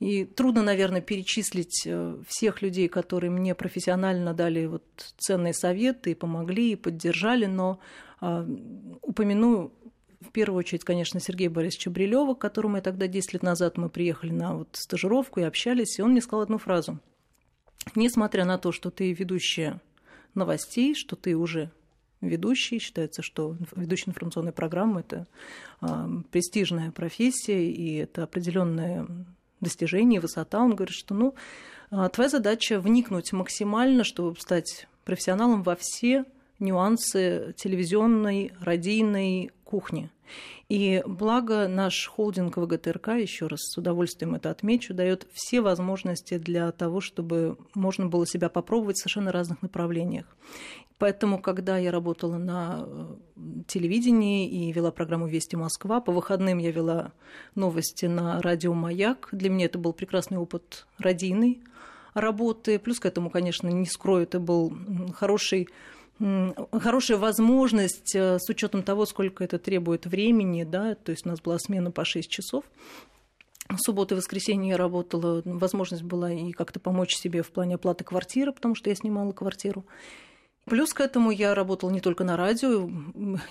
И 0.00 0.24
трудно, 0.24 0.62
наверное, 0.62 1.00
перечислить 1.00 1.84
э, 1.86 2.16
всех 2.26 2.62
людей, 2.62 2.88
которые 2.88 3.30
мне 3.30 3.54
профессионально 3.54 4.34
дали 4.34 4.66
вот 4.66 4.82
ценные 5.18 5.54
советы 5.54 6.10
и 6.10 6.14
помогли, 6.14 6.72
и 6.72 6.76
поддержали, 6.76 7.46
но 7.46 7.78
э, 8.20 8.46
упомяну 9.02 9.72
в 10.24 10.32
первую 10.32 10.58
очередь, 10.58 10.84
конечно, 10.84 11.20
Сергея 11.20 11.50
Борисовича 11.50 11.90
Брилева, 11.90 12.34
к 12.34 12.38
которому 12.38 12.76
я 12.76 12.82
тогда 12.82 13.06
10 13.06 13.34
лет 13.34 13.42
назад 13.42 13.76
мы 13.76 13.88
приехали 13.88 14.32
на 14.32 14.56
вот 14.56 14.68
стажировку 14.72 15.40
и 15.40 15.44
общались, 15.44 15.98
и 15.98 16.02
он 16.02 16.12
мне 16.12 16.20
сказал 16.20 16.42
одну 16.42 16.58
фразу. 16.58 16.98
Несмотря 17.94 18.44
на 18.44 18.58
то, 18.58 18.72
что 18.72 18.90
ты 18.90 19.12
ведущая 19.12 19.80
новостей, 20.34 20.94
что 20.94 21.16
ты 21.16 21.36
уже 21.36 21.70
ведущий, 22.20 22.78
считается, 22.78 23.22
что 23.22 23.56
ведущий 23.76 24.08
информационной 24.08 24.52
программы– 24.52 25.00
это 25.08 25.26
э, 25.82 25.86
престижная 26.30 26.90
профессия, 26.90 27.70
и 27.70 27.96
это 27.96 28.24
определенное 28.24 29.06
достижение, 29.60 30.20
высота. 30.20 30.60
Он 30.60 30.74
говорит, 30.74 30.94
что 30.94 31.14
ну, 31.14 31.34
а, 31.90 32.08
твоя 32.08 32.28
задача 32.28 32.80
вникнуть 32.80 33.32
максимально, 33.32 34.04
чтобы 34.04 34.38
стать 34.40 34.86
профессионалом 35.04 35.62
во 35.62 35.76
все 35.76 36.24
нюансы 36.58 37.54
телевизионной, 37.56 38.52
радийной 38.60 39.50
кухни. 39.64 40.10
И 40.68 41.02
благо 41.06 41.68
наш 41.68 42.06
холдинг 42.06 42.56
ВГТРК, 42.56 43.08
еще 43.08 43.46
раз 43.48 43.60
с 43.60 43.76
удовольствием 43.76 44.34
это 44.34 44.50
отмечу, 44.50 44.94
дает 44.94 45.26
все 45.32 45.60
возможности 45.60 46.38
для 46.38 46.72
того, 46.72 47.00
чтобы 47.00 47.58
можно 47.74 48.06
было 48.06 48.26
себя 48.26 48.48
попробовать 48.48 48.96
в 48.96 49.00
совершенно 49.00 49.30
разных 49.30 49.60
направлениях. 49.60 50.26
Поэтому, 50.98 51.40
когда 51.40 51.76
я 51.76 51.90
работала 51.90 52.38
на 52.38 52.84
э, 52.86 53.16
телевидении 53.66 54.48
и 54.48 54.72
вела 54.72 54.90
программу 54.90 55.26
«Вести 55.26 55.56
Москва», 55.56 56.00
по 56.00 56.12
выходным 56.12 56.58
я 56.58 56.70
вела 56.70 57.12
новости 57.54 58.06
на 58.06 58.40
радио 58.40 58.72
«Маяк». 58.74 59.28
Для 59.32 59.50
меня 59.50 59.66
это 59.66 59.78
был 59.78 59.92
прекрасный 59.92 60.38
опыт 60.38 60.86
радийной 60.98 61.62
работы. 62.14 62.78
Плюс 62.78 63.00
к 63.00 63.06
этому, 63.06 63.28
конечно, 63.28 63.68
не 63.68 63.86
скрою, 63.86 64.22
это 64.22 64.38
был 64.38 64.72
хороший 65.14 65.68
хорошая 66.18 67.18
возможность 67.18 68.14
э, 68.14 68.38
с 68.38 68.48
учетом 68.48 68.82
того, 68.82 69.04
сколько 69.06 69.42
это 69.42 69.58
требует 69.58 70.06
времени, 70.06 70.64
да, 70.64 70.94
то 70.94 71.10
есть 71.10 71.26
у 71.26 71.28
нас 71.28 71.40
была 71.40 71.58
смена 71.58 71.90
по 71.90 72.04
6 72.04 72.30
часов. 72.30 72.64
В 73.68 73.78
субботу 73.78 74.14
и 74.14 74.18
воскресенье 74.18 74.70
я 74.70 74.76
работала, 74.76 75.42
возможность 75.44 76.02
была 76.02 76.30
и 76.30 76.52
как-то 76.52 76.78
помочь 76.78 77.14
себе 77.16 77.42
в 77.42 77.50
плане 77.50 77.76
оплаты 77.76 78.04
квартиры, 78.04 78.52
потому 78.52 78.74
что 78.74 78.90
я 78.90 78.96
снимала 78.96 79.32
квартиру. 79.32 79.84
Плюс 80.64 80.94
к 80.94 81.00
этому 81.00 81.30
я 81.30 81.54
работала 81.54 81.90
не 81.90 82.00
только 82.00 82.24
на 82.24 82.38
радио. 82.38 82.88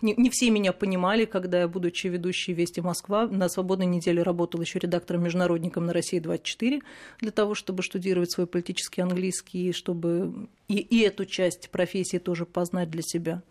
Не, 0.01 0.15
не 0.15 0.29
все 0.31 0.49
меня 0.49 0.73
понимали, 0.73 1.25
когда 1.25 1.59
я, 1.59 1.67
будучи 1.67 2.07
ведущей 2.07 2.53
«Вести 2.53 2.81
Москва», 2.81 3.27
на 3.27 3.49
свободной 3.49 3.85
неделе 3.85 4.23
работала 4.23 4.61
еще 4.61 4.79
редактором-международником 4.79 5.85
на 5.85 5.93
«России-24» 5.93 6.81
для 7.19 7.31
того, 7.31 7.53
чтобы 7.53 7.83
штудировать 7.83 8.31
свой 8.31 8.47
политический 8.47 9.01
английский, 9.01 9.73
чтобы 9.73 10.47
и, 10.67 10.77
и 10.77 11.01
эту 11.01 11.25
часть 11.25 11.69
профессии 11.69 12.17
тоже 12.17 12.47
познать 12.47 12.89
для 12.89 13.03
себя. 13.03 13.43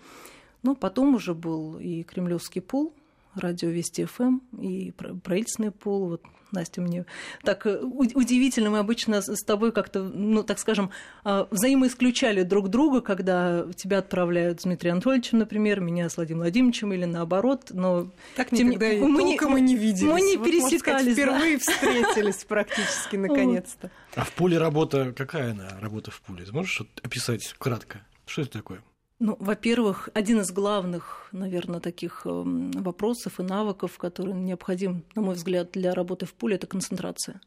Но 0.65 0.75
потом 0.75 1.15
уже 1.15 1.35
был 1.35 1.79
и 1.79 2.03
кремлевский 2.03 2.61
пул, 2.61 2.93
радио 3.35 3.69
Вести 3.69 4.05
ФМ, 4.05 4.39
и 4.61 4.93
правительственный 4.93 5.71
пул. 5.71 6.09
Вот 6.09 6.23
Настя, 6.53 6.83
мне 6.83 7.07
так 7.43 7.67
э, 7.67 7.79
удивительно. 7.81 8.71
Мы 8.71 8.79
обычно 8.79 9.23
с 9.23 9.43
тобой 9.43 9.73
как-то, 9.73 10.03
ну, 10.03 10.43
так 10.43 10.59
скажем, 10.59 10.91
а, 11.25 11.49
взаимоисключали 11.51 12.43
друг 12.43 12.69
друга, 12.69 13.01
когда 13.01 13.67
тебя 13.75 13.99
отправляют 13.99 14.61
с 14.61 14.65
Дмитрием 14.65 14.97
Анатольевичем, 14.97 15.39
например, 15.39 15.81
меня 15.81 16.09
с 16.09 16.17
Владимиром 16.17 16.43
Владимировичем 16.43 16.93
или 16.93 17.07
наоборот. 17.07 17.71
Но 17.71 18.11
так 18.37 18.51
тем... 18.51 18.71
никогда 18.71 19.07
мы 19.07 19.23
не, 19.23 19.41
мы 19.41 19.61
не 19.61 19.77
виделись. 19.77 20.13
Мы 20.13 20.21
не 20.21 20.37
вот, 20.37 20.47
пересекались. 20.47 20.81
Сказать, 20.81 21.13
впервые 21.13 21.59
да. 21.59 21.63
встретились 21.73 22.45
практически, 22.45 23.17
наконец-то. 23.17 23.91
А 24.15 24.25
в 24.25 24.33
пуле 24.33 24.59
работа, 24.59 25.13
какая 25.17 25.53
она, 25.53 25.79
работа 25.81 26.11
в 26.11 26.21
пуле? 26.21 26.45
Можешь 26.53 26.83
описать 27.03 27.55
кратко? 27.59 28.03
Что 28.27 28.43
это 28.43 28.53
такое? 28.53 28.83
Ну, 29.25 29.37
во-первых, 29.39 30.09
один 30.15 30.41
из 30.41 30.51
главных, 30.51 31.29
наверное, 31.31 31.79
таких 31.79 32.23
эм, 32.25 32.73
вопросов 32.73 33.39
и 33.39 33.45
навыков, 33.45 33.97
который 33.97 34.35
необходим, 34.35 35.05
на 35.15 35.23
мой 35.23 35.37
взгляд, 35.37 35.71
для 35.71 35.95
работы 35.95 36.27
в 36.27 36.35
пуле, 36.35 36.57
это 36.57 36.67
концентрация. 36.67 37.41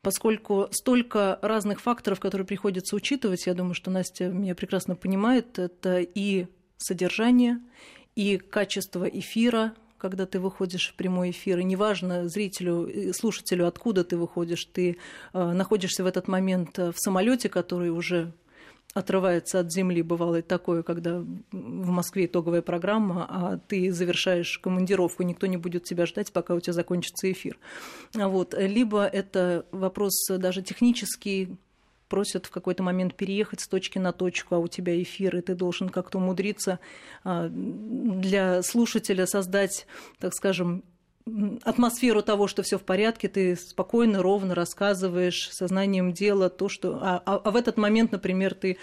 Поскольку 0.00 0.68
столько 0.70 1.38
разных 1.42 1.82
факторов, 1.82 2.20
которые 2.20 2.46
приходится 2.46 2.96
учитывать, 2.96 3.44
я 3.44 3.52
думаю, 3.52 3.74
что 3.74 3.90
Настя 3.90 4.28
меня 4.28 4.54
прекрасно 4.54 4.96
понимает, 4.96 5.58
это 5.58 6.00
и 6.00 6.46
содержание, 6.78 7.60
и 8.16 8.38
качество 8.38 9.04
эфира, 9.04 9.74
когда 9.98 10.24
ты 10.24 10.40
выходишь 10.40 10.88
в 10.88 10.94
прямой 10.94 11.32
эфир, 11.32 11.58
и 11.58 11.64
неважно 11.64 12.30
зрителю, 12.30 13.12
слушателю, 13.12 13.66
откуда 13.66 14.04
ты 14.04 14.16
выходишь, 14.16 14.64
ты 14.64 14.96
э, 15.34 15.52
находишься 15.52 16.02
в 16.02 16.06
этот 16.06 16.28
момент 16.28 16.78
в 16.78 16.94
самолете, 16.96 17.50
который 17.50 17.90
уже 17.90 18.32
отрывается 18.94 19.60
от 19.60 19.72
земли. 19.72 20.02
Бывало 20.02 20.36
и 20.36 20.42
такое, 20.42 20.82
когда 20.82 21.18
в 21.18 21.90
Москве 21.90 22.26
итоговая 22.26 22.62
программа, 22.62 23.26
а 23.28 23.58
ты 23.58 23.92
завершаешь 23.92 24.58
командировку, 24.58 25.22
никто 25.24 25.46
не 25.46 25.56
будет 25.56 25.84
тебя 25.84 26.06
ждать, 26.06 26.32
пока 26.32 26.54
у 26.54 26.60
тебя 26.60 26.72
закончится 26.72 27.30
эфир. 27.30 27.58
Вот. 28.14 28.54
Либо 28.56 29.04
это 29.04 29.66
вопрос 29.72 30.26
даже 30.28 30.62
технический, 30.62 31.56
просят 32.08 32.46
в 32.46 32.50
какой-то 32.50 32.82
момент 32.82 33.16
переехать 33.16 33.60
с 33.60 33.66
точки 33.66 33.98
на 33.98 34.12
точку, 34.12 34.54
а 34.54 34.58
у 34.58 34.68
тебя 34.68 35.02
эфир, 35.02 35.36
и 35.36 35.40
ты 35.40 35.54
должен 35.54 35.88
как-то 35.88 36.18
умудриться 36.18 36.78
а, 37.24 37.48
для 37.48 38.62
слушателя 38.62 39.26
создать, 39.26 39.86
так 40.20 40.32
скажем, 40.34 40.84
атмосферу 41.62 42.22
того, 42.22 42.46
что 42.48 42.62
все 42.62 42.78
в 42.78 42.82
порядке, 42.82 43.28
ты 43.28 43.56
спокойно, 43.56 44.22
ровно 44.22 44.54
рассказываешь 44.54 45.48
сознанием 45.50 46.12
дела 46.12 46.50
то, 46.50 46.68
что... 46.68 46.98
А, 47.00 47.22
а, 47.24 47.36
а 47.36 47.50
в 47.50 47.56
этот 47.56 47.78
момент, 47.78 48.12
например, 48.12 48.54
ты 48.54 48.76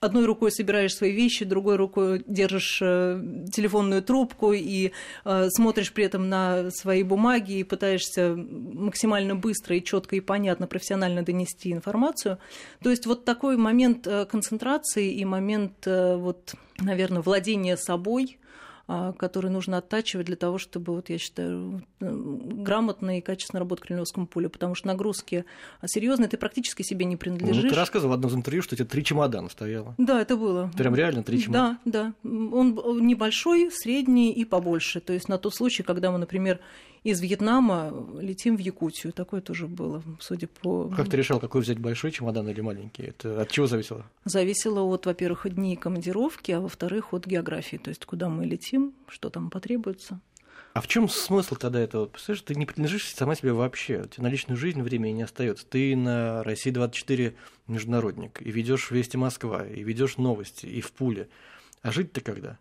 одной 0.00 0.24
рукой 0.24 0.50
собираешь 0.50 0.94
свои 0.94 1.12
вещи, 1.12 1.44
другой 1.44 1.76
рукой 1.76 2.24
держишь 2.26 2.80
э, 2.82 3.22
телефонную 3.52 4.02
трубку 4.02 4.52
и 4.52 4.92
э, 5.24 5.48
смотришь 5.50 5.92
при 5.92 6.04
этом 6.04 6.28
на 6.28 6.70
свои 6.70 7.02
бумаги 7.02 7.58
и 7.58 7.64
пытаешься 7.64 8.34
максимально 8.34 9.36
быстро 9.36 9.76
и 9.76 9.84
четко 9.84 10.16
и 10.16 10.20
понятно 10.20 10.66
профессионально 10.66 11.22
донести 11.22 11.70
информацию. 11.70 12.38
То 12.82 12.90
есть 12.90 13.06
вот 13.06 13.24
такой 13.24 13.56
момент 13.56 14.06
э, 14.06 14.24
концентрации 14.24 15.12
и 15.12 15.24
момент, 15.24 15.86
вот, 15.86 16.54
наверное, 16.78 17.22
владения 17.22 17.76
собой– 17.76 18.38
а, 18.92 19.12
который 19.12 19.52
нужно 19.52 19.78
оттачивать 19.78 20.26
для 20.26 20.34
того, 20.34 20.58
чтобы, 20.58 20.94
вот, 20.94 21.10
я 21.10 21.18
считаю, 21.18 21.80
грамотно 22.00 23.18
и 23.18 23.20
качественно 23.20 23.60
работать 23.60 23.84
в 23.84 23.86
кремлевском 23.86 24.26
поле, 24.26 24.48
потому 24.48 24.74
что 24.74 24.88
нагрузки 24.88 25.44
серьезные, 25.86 26.28
ты 26.28 26.36
практически 26.36 26.82
себе 26.82 27.04
не 27.04 27.16
принадлежишь. 27.16 27.62
Ну, 27.62 27.70
ты 27.70 27.76
рассказывал 27.76 28.10
в 28.10 28.14
одном 28.14 28.32
из 28.32 28.34
интервью, 28.34 28.62
что 28.62 28.74
у 28.74 28.78
тебя 28.78 28.88
три 28.88 29.04
чемодана 29.04 29.48
стояло. 29.48 29.94
Да, 29.96 30.20
это 30.20 30.36
было. 30.36 30.72
Прям 30.76 30.96
реально 30.96 31.22
три 31.22 31.40
чемодана? 31.40 31.78
Да, 31.84 32.14
да. 32.24 32.28
Он 32.28 33.06
небольшой, 33.06 33.70
средний 33.70 34.32
и 34.32 34.44
побольше. 34.44 34.98
То 34.98 35.12
есть 35.12 35.28
на 35.28 35.38
тот 35.38 35.54
случай, 35.54 35.84
когда 35.84 36.10
мы, 36.10 36.18
например, 36.18 36.58
из 37.02 37.20
Вьетнама 37.20 37.92
летим 38.20 38.56
в 38.56 38.60
Якутию. 38.60 39.12
Такое 39.12 39.40
тоже 39.40 39.66
было, 39.66 40.02
судя 40.18 40.48
по... 40.48 40.88
Как 40.88 41.08
ты 41.08 41.16
решал, 41.16 41.40
какой 41.40 41.62
взять, 41.62 41.78
большой 41.78 42.10
чемодан 42.10 42.48
или 42.48 42.60
маленький? 42.60 43.04
Это 43.04 43.40
от 43.40 43.50
чего 43.50 43.66
зависело? 43.66 44.04
Зависело 44.24 44.82
от, 44.82 45.06
во-первых, 45.06 45.48
дней 45.52 45.76
командировки, 45.76 46.52
а 46.52 46.60
во-вторых, 46.60 47.14
от 47.14 47.26
географии. 47.26 47.78
То 47.78 47.88
есть, 47.88 48.04
куда 48.04 48.28
мы 48.28 48.44
летим, 48.44 48.94
что 49.08 49.30
там 49.30 49.50
потребуется. 49.50 50.20
А 50.72 50.80
в 50.80 50.86
чем 50.86 51.08
смысл 51.08 51.56
тогда 51.56 51.80
этого? 51.80 52.06
Представляешь, 52.06 52.42
ты 52.42 52.54
не 52.54 52.64
принадлежишь 52.64 53.12
сама 53.12 53.34
себе 53.34 53.52
вообще. 53.52 54.02
У 54.02 54.06
тебя 54.06 54.24
на 54.24 54.28
личную 54.28 54.56
жизнь 54.56 54.80
времени 54.82 55.12
не 55.12 55.22
остается. 55.22 55.66
Ты 55.66 55.96
на 55.96 56.44
России 56.44 56.70
24 56.70 57.34
международник, 57.66 58.40
и 58.40 58.50
ведешь 58.50 58.90
Вести 58.90 59.16
Москва, 59.16 59.66
и 59.66 59.82
ведешь 59.82 60.16
новости, 60.16 60.66
и 60.66 60.80
в 60.80 60.92
пуле. 60.92 61.28
А 61.82 61.90
жить-то 61.90 62.20
когда? 62.20 62.58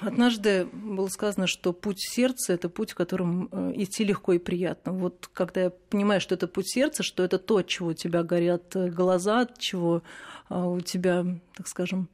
Однажды 0.00 0.66
было 0.72 1.08
сказано, 1.08 1.46
что 1.46 1.72
путь 1.72 2.00
сердца– 2.00 2.52
это 2.54 2.68
путь, 2.68 2.94
которым 2.94 3.48
э, 3.50 3.72
идти 3.76 4.04
легко 4.04 4.32
и 4.32 4.38
приятно. 4.38 4.92
Вот 4.92 5.28
когда 5.32 5.62
я 5.62 5.70
понимаю, 5.70 6.20
что 6.20 6.34
это 6.34 6.46
путь 6.46 6.70
сердца, 6.70 7.02
что 7.02 7.24
это 7.24 7.38
то, 7.38 7.56
от 7.56 7.66
чего 7.66 7.88
у 7.88 7.92
тебя 7.92 8.22
горят 8.22 8.76
э, 8.76 8.88
глаза, 8.88 9.40
от 9.40 9.58
чего 9.58 10.02
а, 10.48 10.68
у 10.68 10.80
тебя, 10.80 11.24
так 11.56 11.68
скажем, 11.68 12.08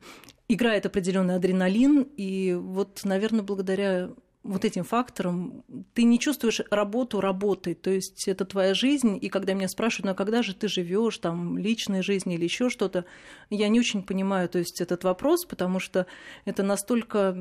играет 0.48 0.86
определенный 0.86 1.36
адреналин. 1.36 2.02
И 2.16 2.54
вот, 2.54 3.00
наверное, 3.04 3.42
благодаря 3.42 4.10
вот 4.46 4.64
этим 4.64 4.84
фактором 4.84 5.64
ты 5.94 6.04
не 6.04 6.18
чувствуешь 6.18 6.60
работу 6.70 7.20
работой, 7.20 7.74
то 7.74 7.90
есть 7.90 8.28
это 8.28 8.44
твоя 8.44 8.74
жизнь, 8.74 9.18
и 9.20 9.28
когда 9.28 9.54
меня 9.54 9.68
спрашивают, 9.68 10.06
ну 10.06 10.12
а 10.12 10.14
когда 10.14 10.42
же 10.42 10.54
ты 10.54 10.68
живешь, 10.68 11.18
там, 11.18 11.58
личной 11.58 12.02
жизни 12.02 12.34
или 12.34 12.44
еще 12.44 12.70
что-то, 12.70 13.04
я 13.50 13.68
не 13.68 13.80
очень 13.80 14.02
понимаю, 14.02 14.48
то 14.48 14.58
есть 14.58 14.80
этот 14.80 15.04
вопрос, 15.04 15.44
потому 15.44 15.80
что 15.80 16.06
это 16.44 16.62
настолько 16.62 17.36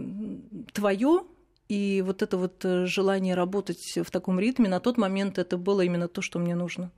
твое, 0.74 1.24
и 1.68 2.04
вот 2.06 2.22
это 2.22 2.38
вот 2.38 2.64
э, 2.64 2.86
желание 2.86 3.36
работать 3.36 3.98
в 4.04 4.12
таком 4.12 4.40
ритме, 4.40 4.70
на 4.70 4.80
тот 4.80 4.98
момент 4.98 5.38
это 5.38 5.58
было 5.58 5.82
именно 5.82 6.08
то, 6.08 6.22
что 6.22 6.40
мне 6.40 6.56
нужно. 6.56 6.92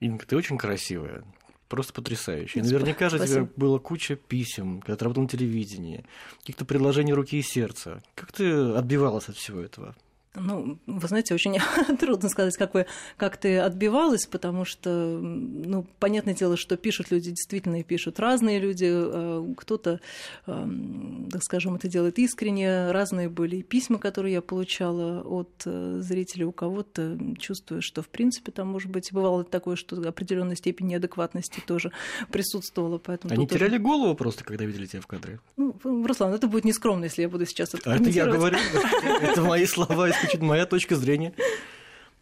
Инга, 0.00 0.26
ты 0.26 0.36
очень 0.36 0.58
красивая. 0.58 1.24
Просто 1.72 1.94
потрясающе. 1.94 2.58
И 2.58 2.62
наверняка 2.62 3.08
же 3.08 3.18
тебе 3.18 3.48
было 3.56 3.78
куча 3.78 4.14
писем, 4.14 4.82
когда 4.82 4.94
ты 4.94 5.04
работал 5.06 5.22
на 5.22 5.28
телевидении, 5.30 6.04
каких-то 6.40 6.66
предложений 6.66 7.14
руки 7.14 7.38
и 7.38 7.42
сердца. 7.42 8.02
Как 8.14 8.30
ты 8.30 8.52
отбивалась 8.74 9.30
от 9.30 9.36
всего 9.36 9.58
этого? 9.58 9.96
Ну, 10.34 10.78
вы 10.86 11.08
знаете, 11.08 11.34
очень 11.34 11.58
трудно 11.98 12.28
сказать, 12.30 12.56
как, 12.56 12.72
вы, 12.72 12.86
как 13.18 13.36
ты 13.36 13.58
отбивалась, 13.58 14.26
потому 14.26 14.64
что, 14.64 14.90
ну, 15.20 15.86
понятное 15.98 16.34
дело, 16.34 16.56
что 16.56 16.76
пишут 16.78 17.10
люди, 17.10 17.30
действительно 17.30 17.80
и 17.80 17.82
пишут 17.82 18.18
разные 18.18 18.58
люди. 18.58 18.86
Э, 18.88 19.54
кто-то, 19.56 20.00
так 20.46 21.42
скажем, 21.42 21.74
это 21.74 21.88
делает 21.88 22.18
искренне. 22.18 22.90
Разные 22.92 23.28
были 23.28 23.60
письма, 23.60 23.98
которые 23.98 24.34
я 24.34 24.42
получала 24.42 25.20
от 25.22 25.50
э, 25.66 25.98
зрителей. 26.00 26.44
У 26.44 26.52
кого-то 26.52 27.18
чувствую, 27.38 27.82
что, 27.82 28.00
в 28.00 28.08
принципе, 28.08 28.52
там, 28.52 28.68
может 28.68 28.90
быть, 28.90 29.12
бывало 29.12 29.44
такое, 29.44 29.76
что 29.76 29.96
определенная 30.08 30.56
степень 30.56 30.86
неадекватности 30.86 31.62
тоже 31.66 31.92
присутствовала. 32.30 32.96
Поэтому 32.96 33.34
Они 33.34 33.46
теряли 33.46 33.72
тоже... 33.72 33.82
голову 33.82 34.14
просто, 34.14 34.44
когда 34.44 34.64
видели 34.64 34.86
тебя 34.86 35.02
в 35.02 35.06
кадре? 35.06 35.40
Ну, 35.58 35.76
Руслан, 35.84 36.32
это 36.32 36.46
будет 36.46 36.64
нескромно, 36.64 37.04
если 37.04 37.22
я 37.22 37.28
буду 37.28 37.44
сейчас 37.44 37.74
это 37.74 37.92
А 37.92 37.96
это 37.96 38.08
я 38.08 38.26
говорю, 38.26 38.56
это 39.20 39.42
мои 39.42 39.66
слова 39.66 40.08
исключительно 40.22 40.48
моя 40.48 40.66
точка 40.66 40.96
зрения. 40.96 41.34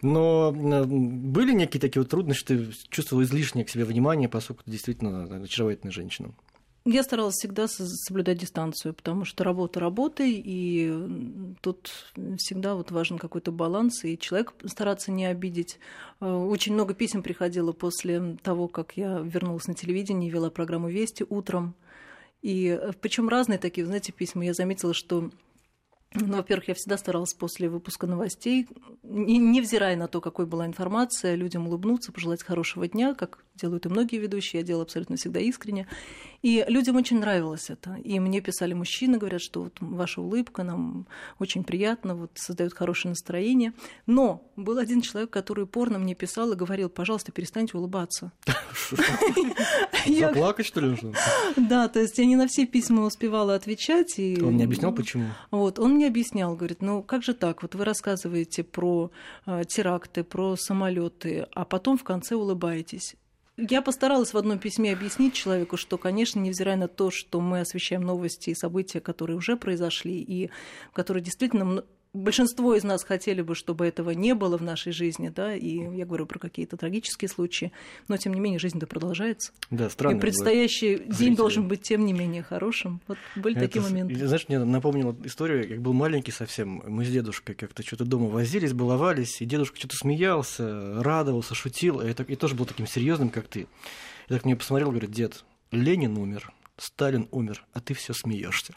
Но 0.02 0.52
были 0.52 1.52
некие 1.52 1.80
такие 1.80 2.00
вот 2.00 2.10
трудности, 2.10 2.44
ты 2.44 2.72
чувствовал 2.88 3.22
излишнее 3.22 3.66
к 3.66 3.68
себе 3.68 3.84
внимание, 3.84 4.28
поскольку 4.28 4.64
ты 4.64 4.70
действительно 4.70 5.24
очаровательная 5.42 5.92
женщина? 5.92 6.32
Я 6.86 7.02
старалась 7.02 7.34
всегда 7.34 7.68
соблюдать 7.68 8.38
дистанцию, 8.38 8.94
потому 8.94 9.26
что 9.26 9.44
работа 9.44 9.80
работой, 9.80 10.32
и 10.42 10.90
тут 11.60 11.92
всегда 12.38 12.74
вот 12.74 12.90
важен 12.90 13.18
какой-то 13.18 13.52
баланс, 13.52 14.02
и 14.04 14.18
человек 14.18 14.54
стараться 14.64 15.12
не 15.12 15.26
обидеть. 15.26 15.78
Э, 16.20 16.32
очень 16.32 16.72
много 16.72 16.94
писем 16.94 17.22
приходило 17.22 17.72
после 17.72 18.38
того, 18.42 18.66
как 18.66 18.96
я 18.96 19.18
вернулась 19.18 19.66
на 19.66 19.74
телевидение 19.74 20.30
и 20.30 20.32
вела 20.32 20.48
программу 20.48 20.88
«Вести» 20.88 21.26
утром. 21.28 21.74
И 22.40 22.68
э, 22.68 22.92
причем 22.98 23.28
разные 23.28 23.58
такие, 23.58 23.84
знаете, 23.84 24.12
письма. 24.12 24.46
Я 24.46 24.54
заметила, 24.54 24.94
что 24.94 25.30
ну, 26.14 26.36
во-первых, 26.36 26.68
я 26.68 26.74
всегда 26.74 26.96
старалась 26.96 27.34
после 27.34 27.68
выпуска 27.68 28.06
новостей, 28.06 28.68
невзирая 29.02 29.96
на 29.96 30.08
то, 30.08 30.20
какой 30.20 30.46
была 30.46 30.66
информация, 30.66 31.36
людям 31.36 31.68
улыбнуться, 31.68 32.10
пожелать 32.10 32.42
хорошего 32.42 32.88
дня, 32.88 33.14
как 33.14 33.44
делают 33.60 33.86
и 33.86 33.88
многие 33.88 34.18
ведущие, 34.18 34.60
я 34.60 34.66
делала 34.66 34.84
абсолютно 34.84 35.16
всегда 35.16 35.40
искренне. 35.40 35.86
И 36.42 36.64
людям 36.68 36.96
очень 36.96 37.18
нравилось 37.18 37.68
это. 37.68 37.96
И 38.02 38.18
мне 38.18 38.40
писали 38.40 38.72
мужчины, 38.72 39.18
говорят, 39.18 39.42
что 39.42 39.64
вот 39.64 39.76
ваша 39.80 40.22
улыбка 40.22 40.62
нам 40.62 41.06
очень 41.38 41.64
приятно, 41.64 42.14
вот 42.14 42.30
создает 42.34 42.72
хорошее 42.72 43.10
настроение. 43.10 43.74
Но 44.06 44.42
был 44.56 44.78
один 44.78 45.02
человек, 45.02 45.30
который 45.30 45.64
упорно 45.64 45.98
мне 45.98 46.14
писал 46.14 46.52
и 46.52 46.56
говорил, 46.56 46.88
пожалуйста, 46.88 47.30
перестаньте 47.32 47.76
улыбаться. 47.76 48.32
Заплакать, 50.06 50.66
что 50.66 50.80
ли, 50.80 50.88
нужно? 50.88 51.12
Да, 51.56 51.88
то 51.88 52.00
есть 52.00 52.16
я 52.18 52.24
не 52.24 52.36
на 52.36 52.46
все 52.46 52.66
письма 52.66 53.04
успевала 53.04 53.54
отвечать. 53.54 54.18
Он 54.18 54.56
не 54.56 54.64
объяснял, 54.64 54.94
почему? 54.94 55.26
Вот, 55.50 55.78
он 55.78 55.94
мне 55.94 56.06
объяснял, 56.06 56.56
говорит, 56.56 56.80
ну 56.80 57.02
как 57.02 57.22
же 57.22 57.34
так, 57.34 57.62
вот 57.62 57.74
вы 57.74 57.84
рассказываете 57.84 58.64
про 58.64 59.10
э, 59.46 59.62
теракты, 59.68 60.24
про 60.24 60.56
самолеты, 60.56 61.46
а 61.54 61.64
потом 61.64 61.98
в 61.98 62.04
конце 62.04 62.34
улыбаетесь. 62.34 63.16
Я 63.68 63.82
постаралась 63.82 64.32
в 64.32 64.38
одном 64.38 64.58
письме 64.58 64.92
объяснить 64.92 65.34
человеку, 65.34 65.76
что, 65.76 65.98
конечно, 65.98 66.40
невзирая 66.40 66.76
на 66.76 66.88
то, 66.88 67.10
что 67.10 67.40
мы 67.40 67.60
освещаем 67.60 68.02
новости 68.02 68.50
и 68.50 68.54
события, 68.54 69.00
которые 69.00 69.36
уже 69.36 69.56
произошли, 69.56 70.22
и 70.22 70.50
которые 70.94 71.22
действительно 71.22 71.84
большинство 72.12 72.74
из 72.74 72.84
нас 72.84 73.04
хотели 73.04 73.42
бы, 73.42 73.54
чтобы 73.54 73.86
этого 73.86 74.10
не 74.10 74.34
было 74.34 74.56
в 74.56 74.62
нашей 74.62 74.92
жизни, 74.92 75.28
да, 75.28 75.54
и 75.54 75.96
я 75.96 76.06
говорю 76.06 76.26
про 76.26 76.38
какие-то 76.38 76.76
трагические 76.76 77.28
случаи, 77.28 77.72
но 78.08 78.16
тем 78.16 78.34
не 78.34 78.40
менее 78.40 78.58
жизнь-то 78.58 78.86
продолжается. 78.86 79.52
Да, 79.70 79.88
странно. 79.90 80.16
И 80.16 80.20
предстоящий 80.20 80.98
день 80.98 81.12
зрители. 81.12 81.36
должен 81.36 81.68
быть 81.68 81.82
тем 81.82 82.04
не 82.04 82.12
менее 82.12 82.42
хорошим. 82.42 83.00
Вот 83.06 83.18
были 83.36 83.56
Это, 83.56 83.66
такие 83.66 83.82
моменты. 83.82 84.26
Знаешь, 84.26 84.46
мне 84.48 84.58
напомнила 84.58 85.14
историю, 85.24 85.68
как 85.68 85.80
был 85.80 85.92
маленький 85.92 86.32
совсем, 86.32 86.82
мы 86.86 87.04
с 87.04 87.08
дедушкой 87.08 87.54
как-то 87.54 87.82
что-то 87.82 88.04
дома 88.04 88.26
возились, 88.26 88.72
баловались, 88.72 89.40
и 89.40 89.44
дедушка 89.44 89.78
что-то 89.78 89.96
смеялся, 89.96 91.02
радовался, 91.02 91.54
шутил, 91.54 92.00
и, 92.00 92.08
это, 92.08 92.22
и 92.22 92.36
тоже 92.36 92.54
был 92.54 92.66
таким 92.66 92.86
серьезным, 92.86 93.30
как 93.30 93.46
ты. 93.46 93.60
И 93.60 93.66
так 94.28 94.44
мне 94.44 94.56
посмотрел, 94.56 94.90
говорит, 94.90 95.10
дед, 95.10 95.44
Ленин 95.70 96.16
умер, 96.16 96.52
Сталин 96.80 97.28
умер, 97.30 97.62
а 97.74 97.80
ты 97.80 97.92
все 97.92 98.14
смеешься. 98.14 98.72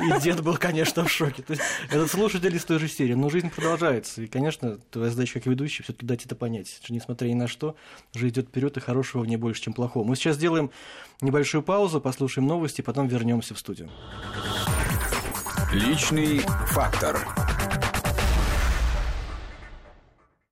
И 0.00 0.20
дед 0.22 0.42
был, 0.42 0.56
конечно, 0.56 1.04
в 1.04 1.10
шоке. 1.10 1.42
То 1.42 1.54
есть, 1.54 1.62
этот 1.90 2.08
слушатель 2.08 2.54
из 2.54 2.64
той 2.64 2.78
же 2.78 2.86
серии. 2.86 3.14
Но 3.14 3.30
жизнь 3.30 3.50
продолжается. 3.50 4.22
И, 4.22 4.28
конечно, 4.28 4.78
твоя 4.90 5.10
задача 5.10 5.34
как 5.34 5.46
ведущий 5.46 5.82
все-таки 5.82 6.06
дать 6.06 6.24
это 6.24 6.36
понять. 6.36 6.78
Что, 6.80 6.92
несмотря 6.94 7.26
ни 7.26 7.34
на 7.34 7.48
что, 7.48 7.74
жизнь 8.14 8.34
идет 8.34 8.48
вперед, 8.48 8.76
и 8.76 8.80
хорошего 8.80 9.22
в 9.22 9.26
ней 9.26 9.36
больше, 9.36 9.62
чем 9.62 9.72
плохого. 9.72 10.04
Мы 10.04 10.14
сейчас 10.14 10.36
сделаем 10.36 10.70
небольшую 11.20 11.64
паузу, 11.64 12.00
послушаем 12.00 12.46
новости, 12.46 12.80
потом 12.80 13.08
вернемся 13.08 13.54
в 13.54 13.58
студию. 13.58 13.90
Личный 15.72 16.38
фактор. 16.68 17.26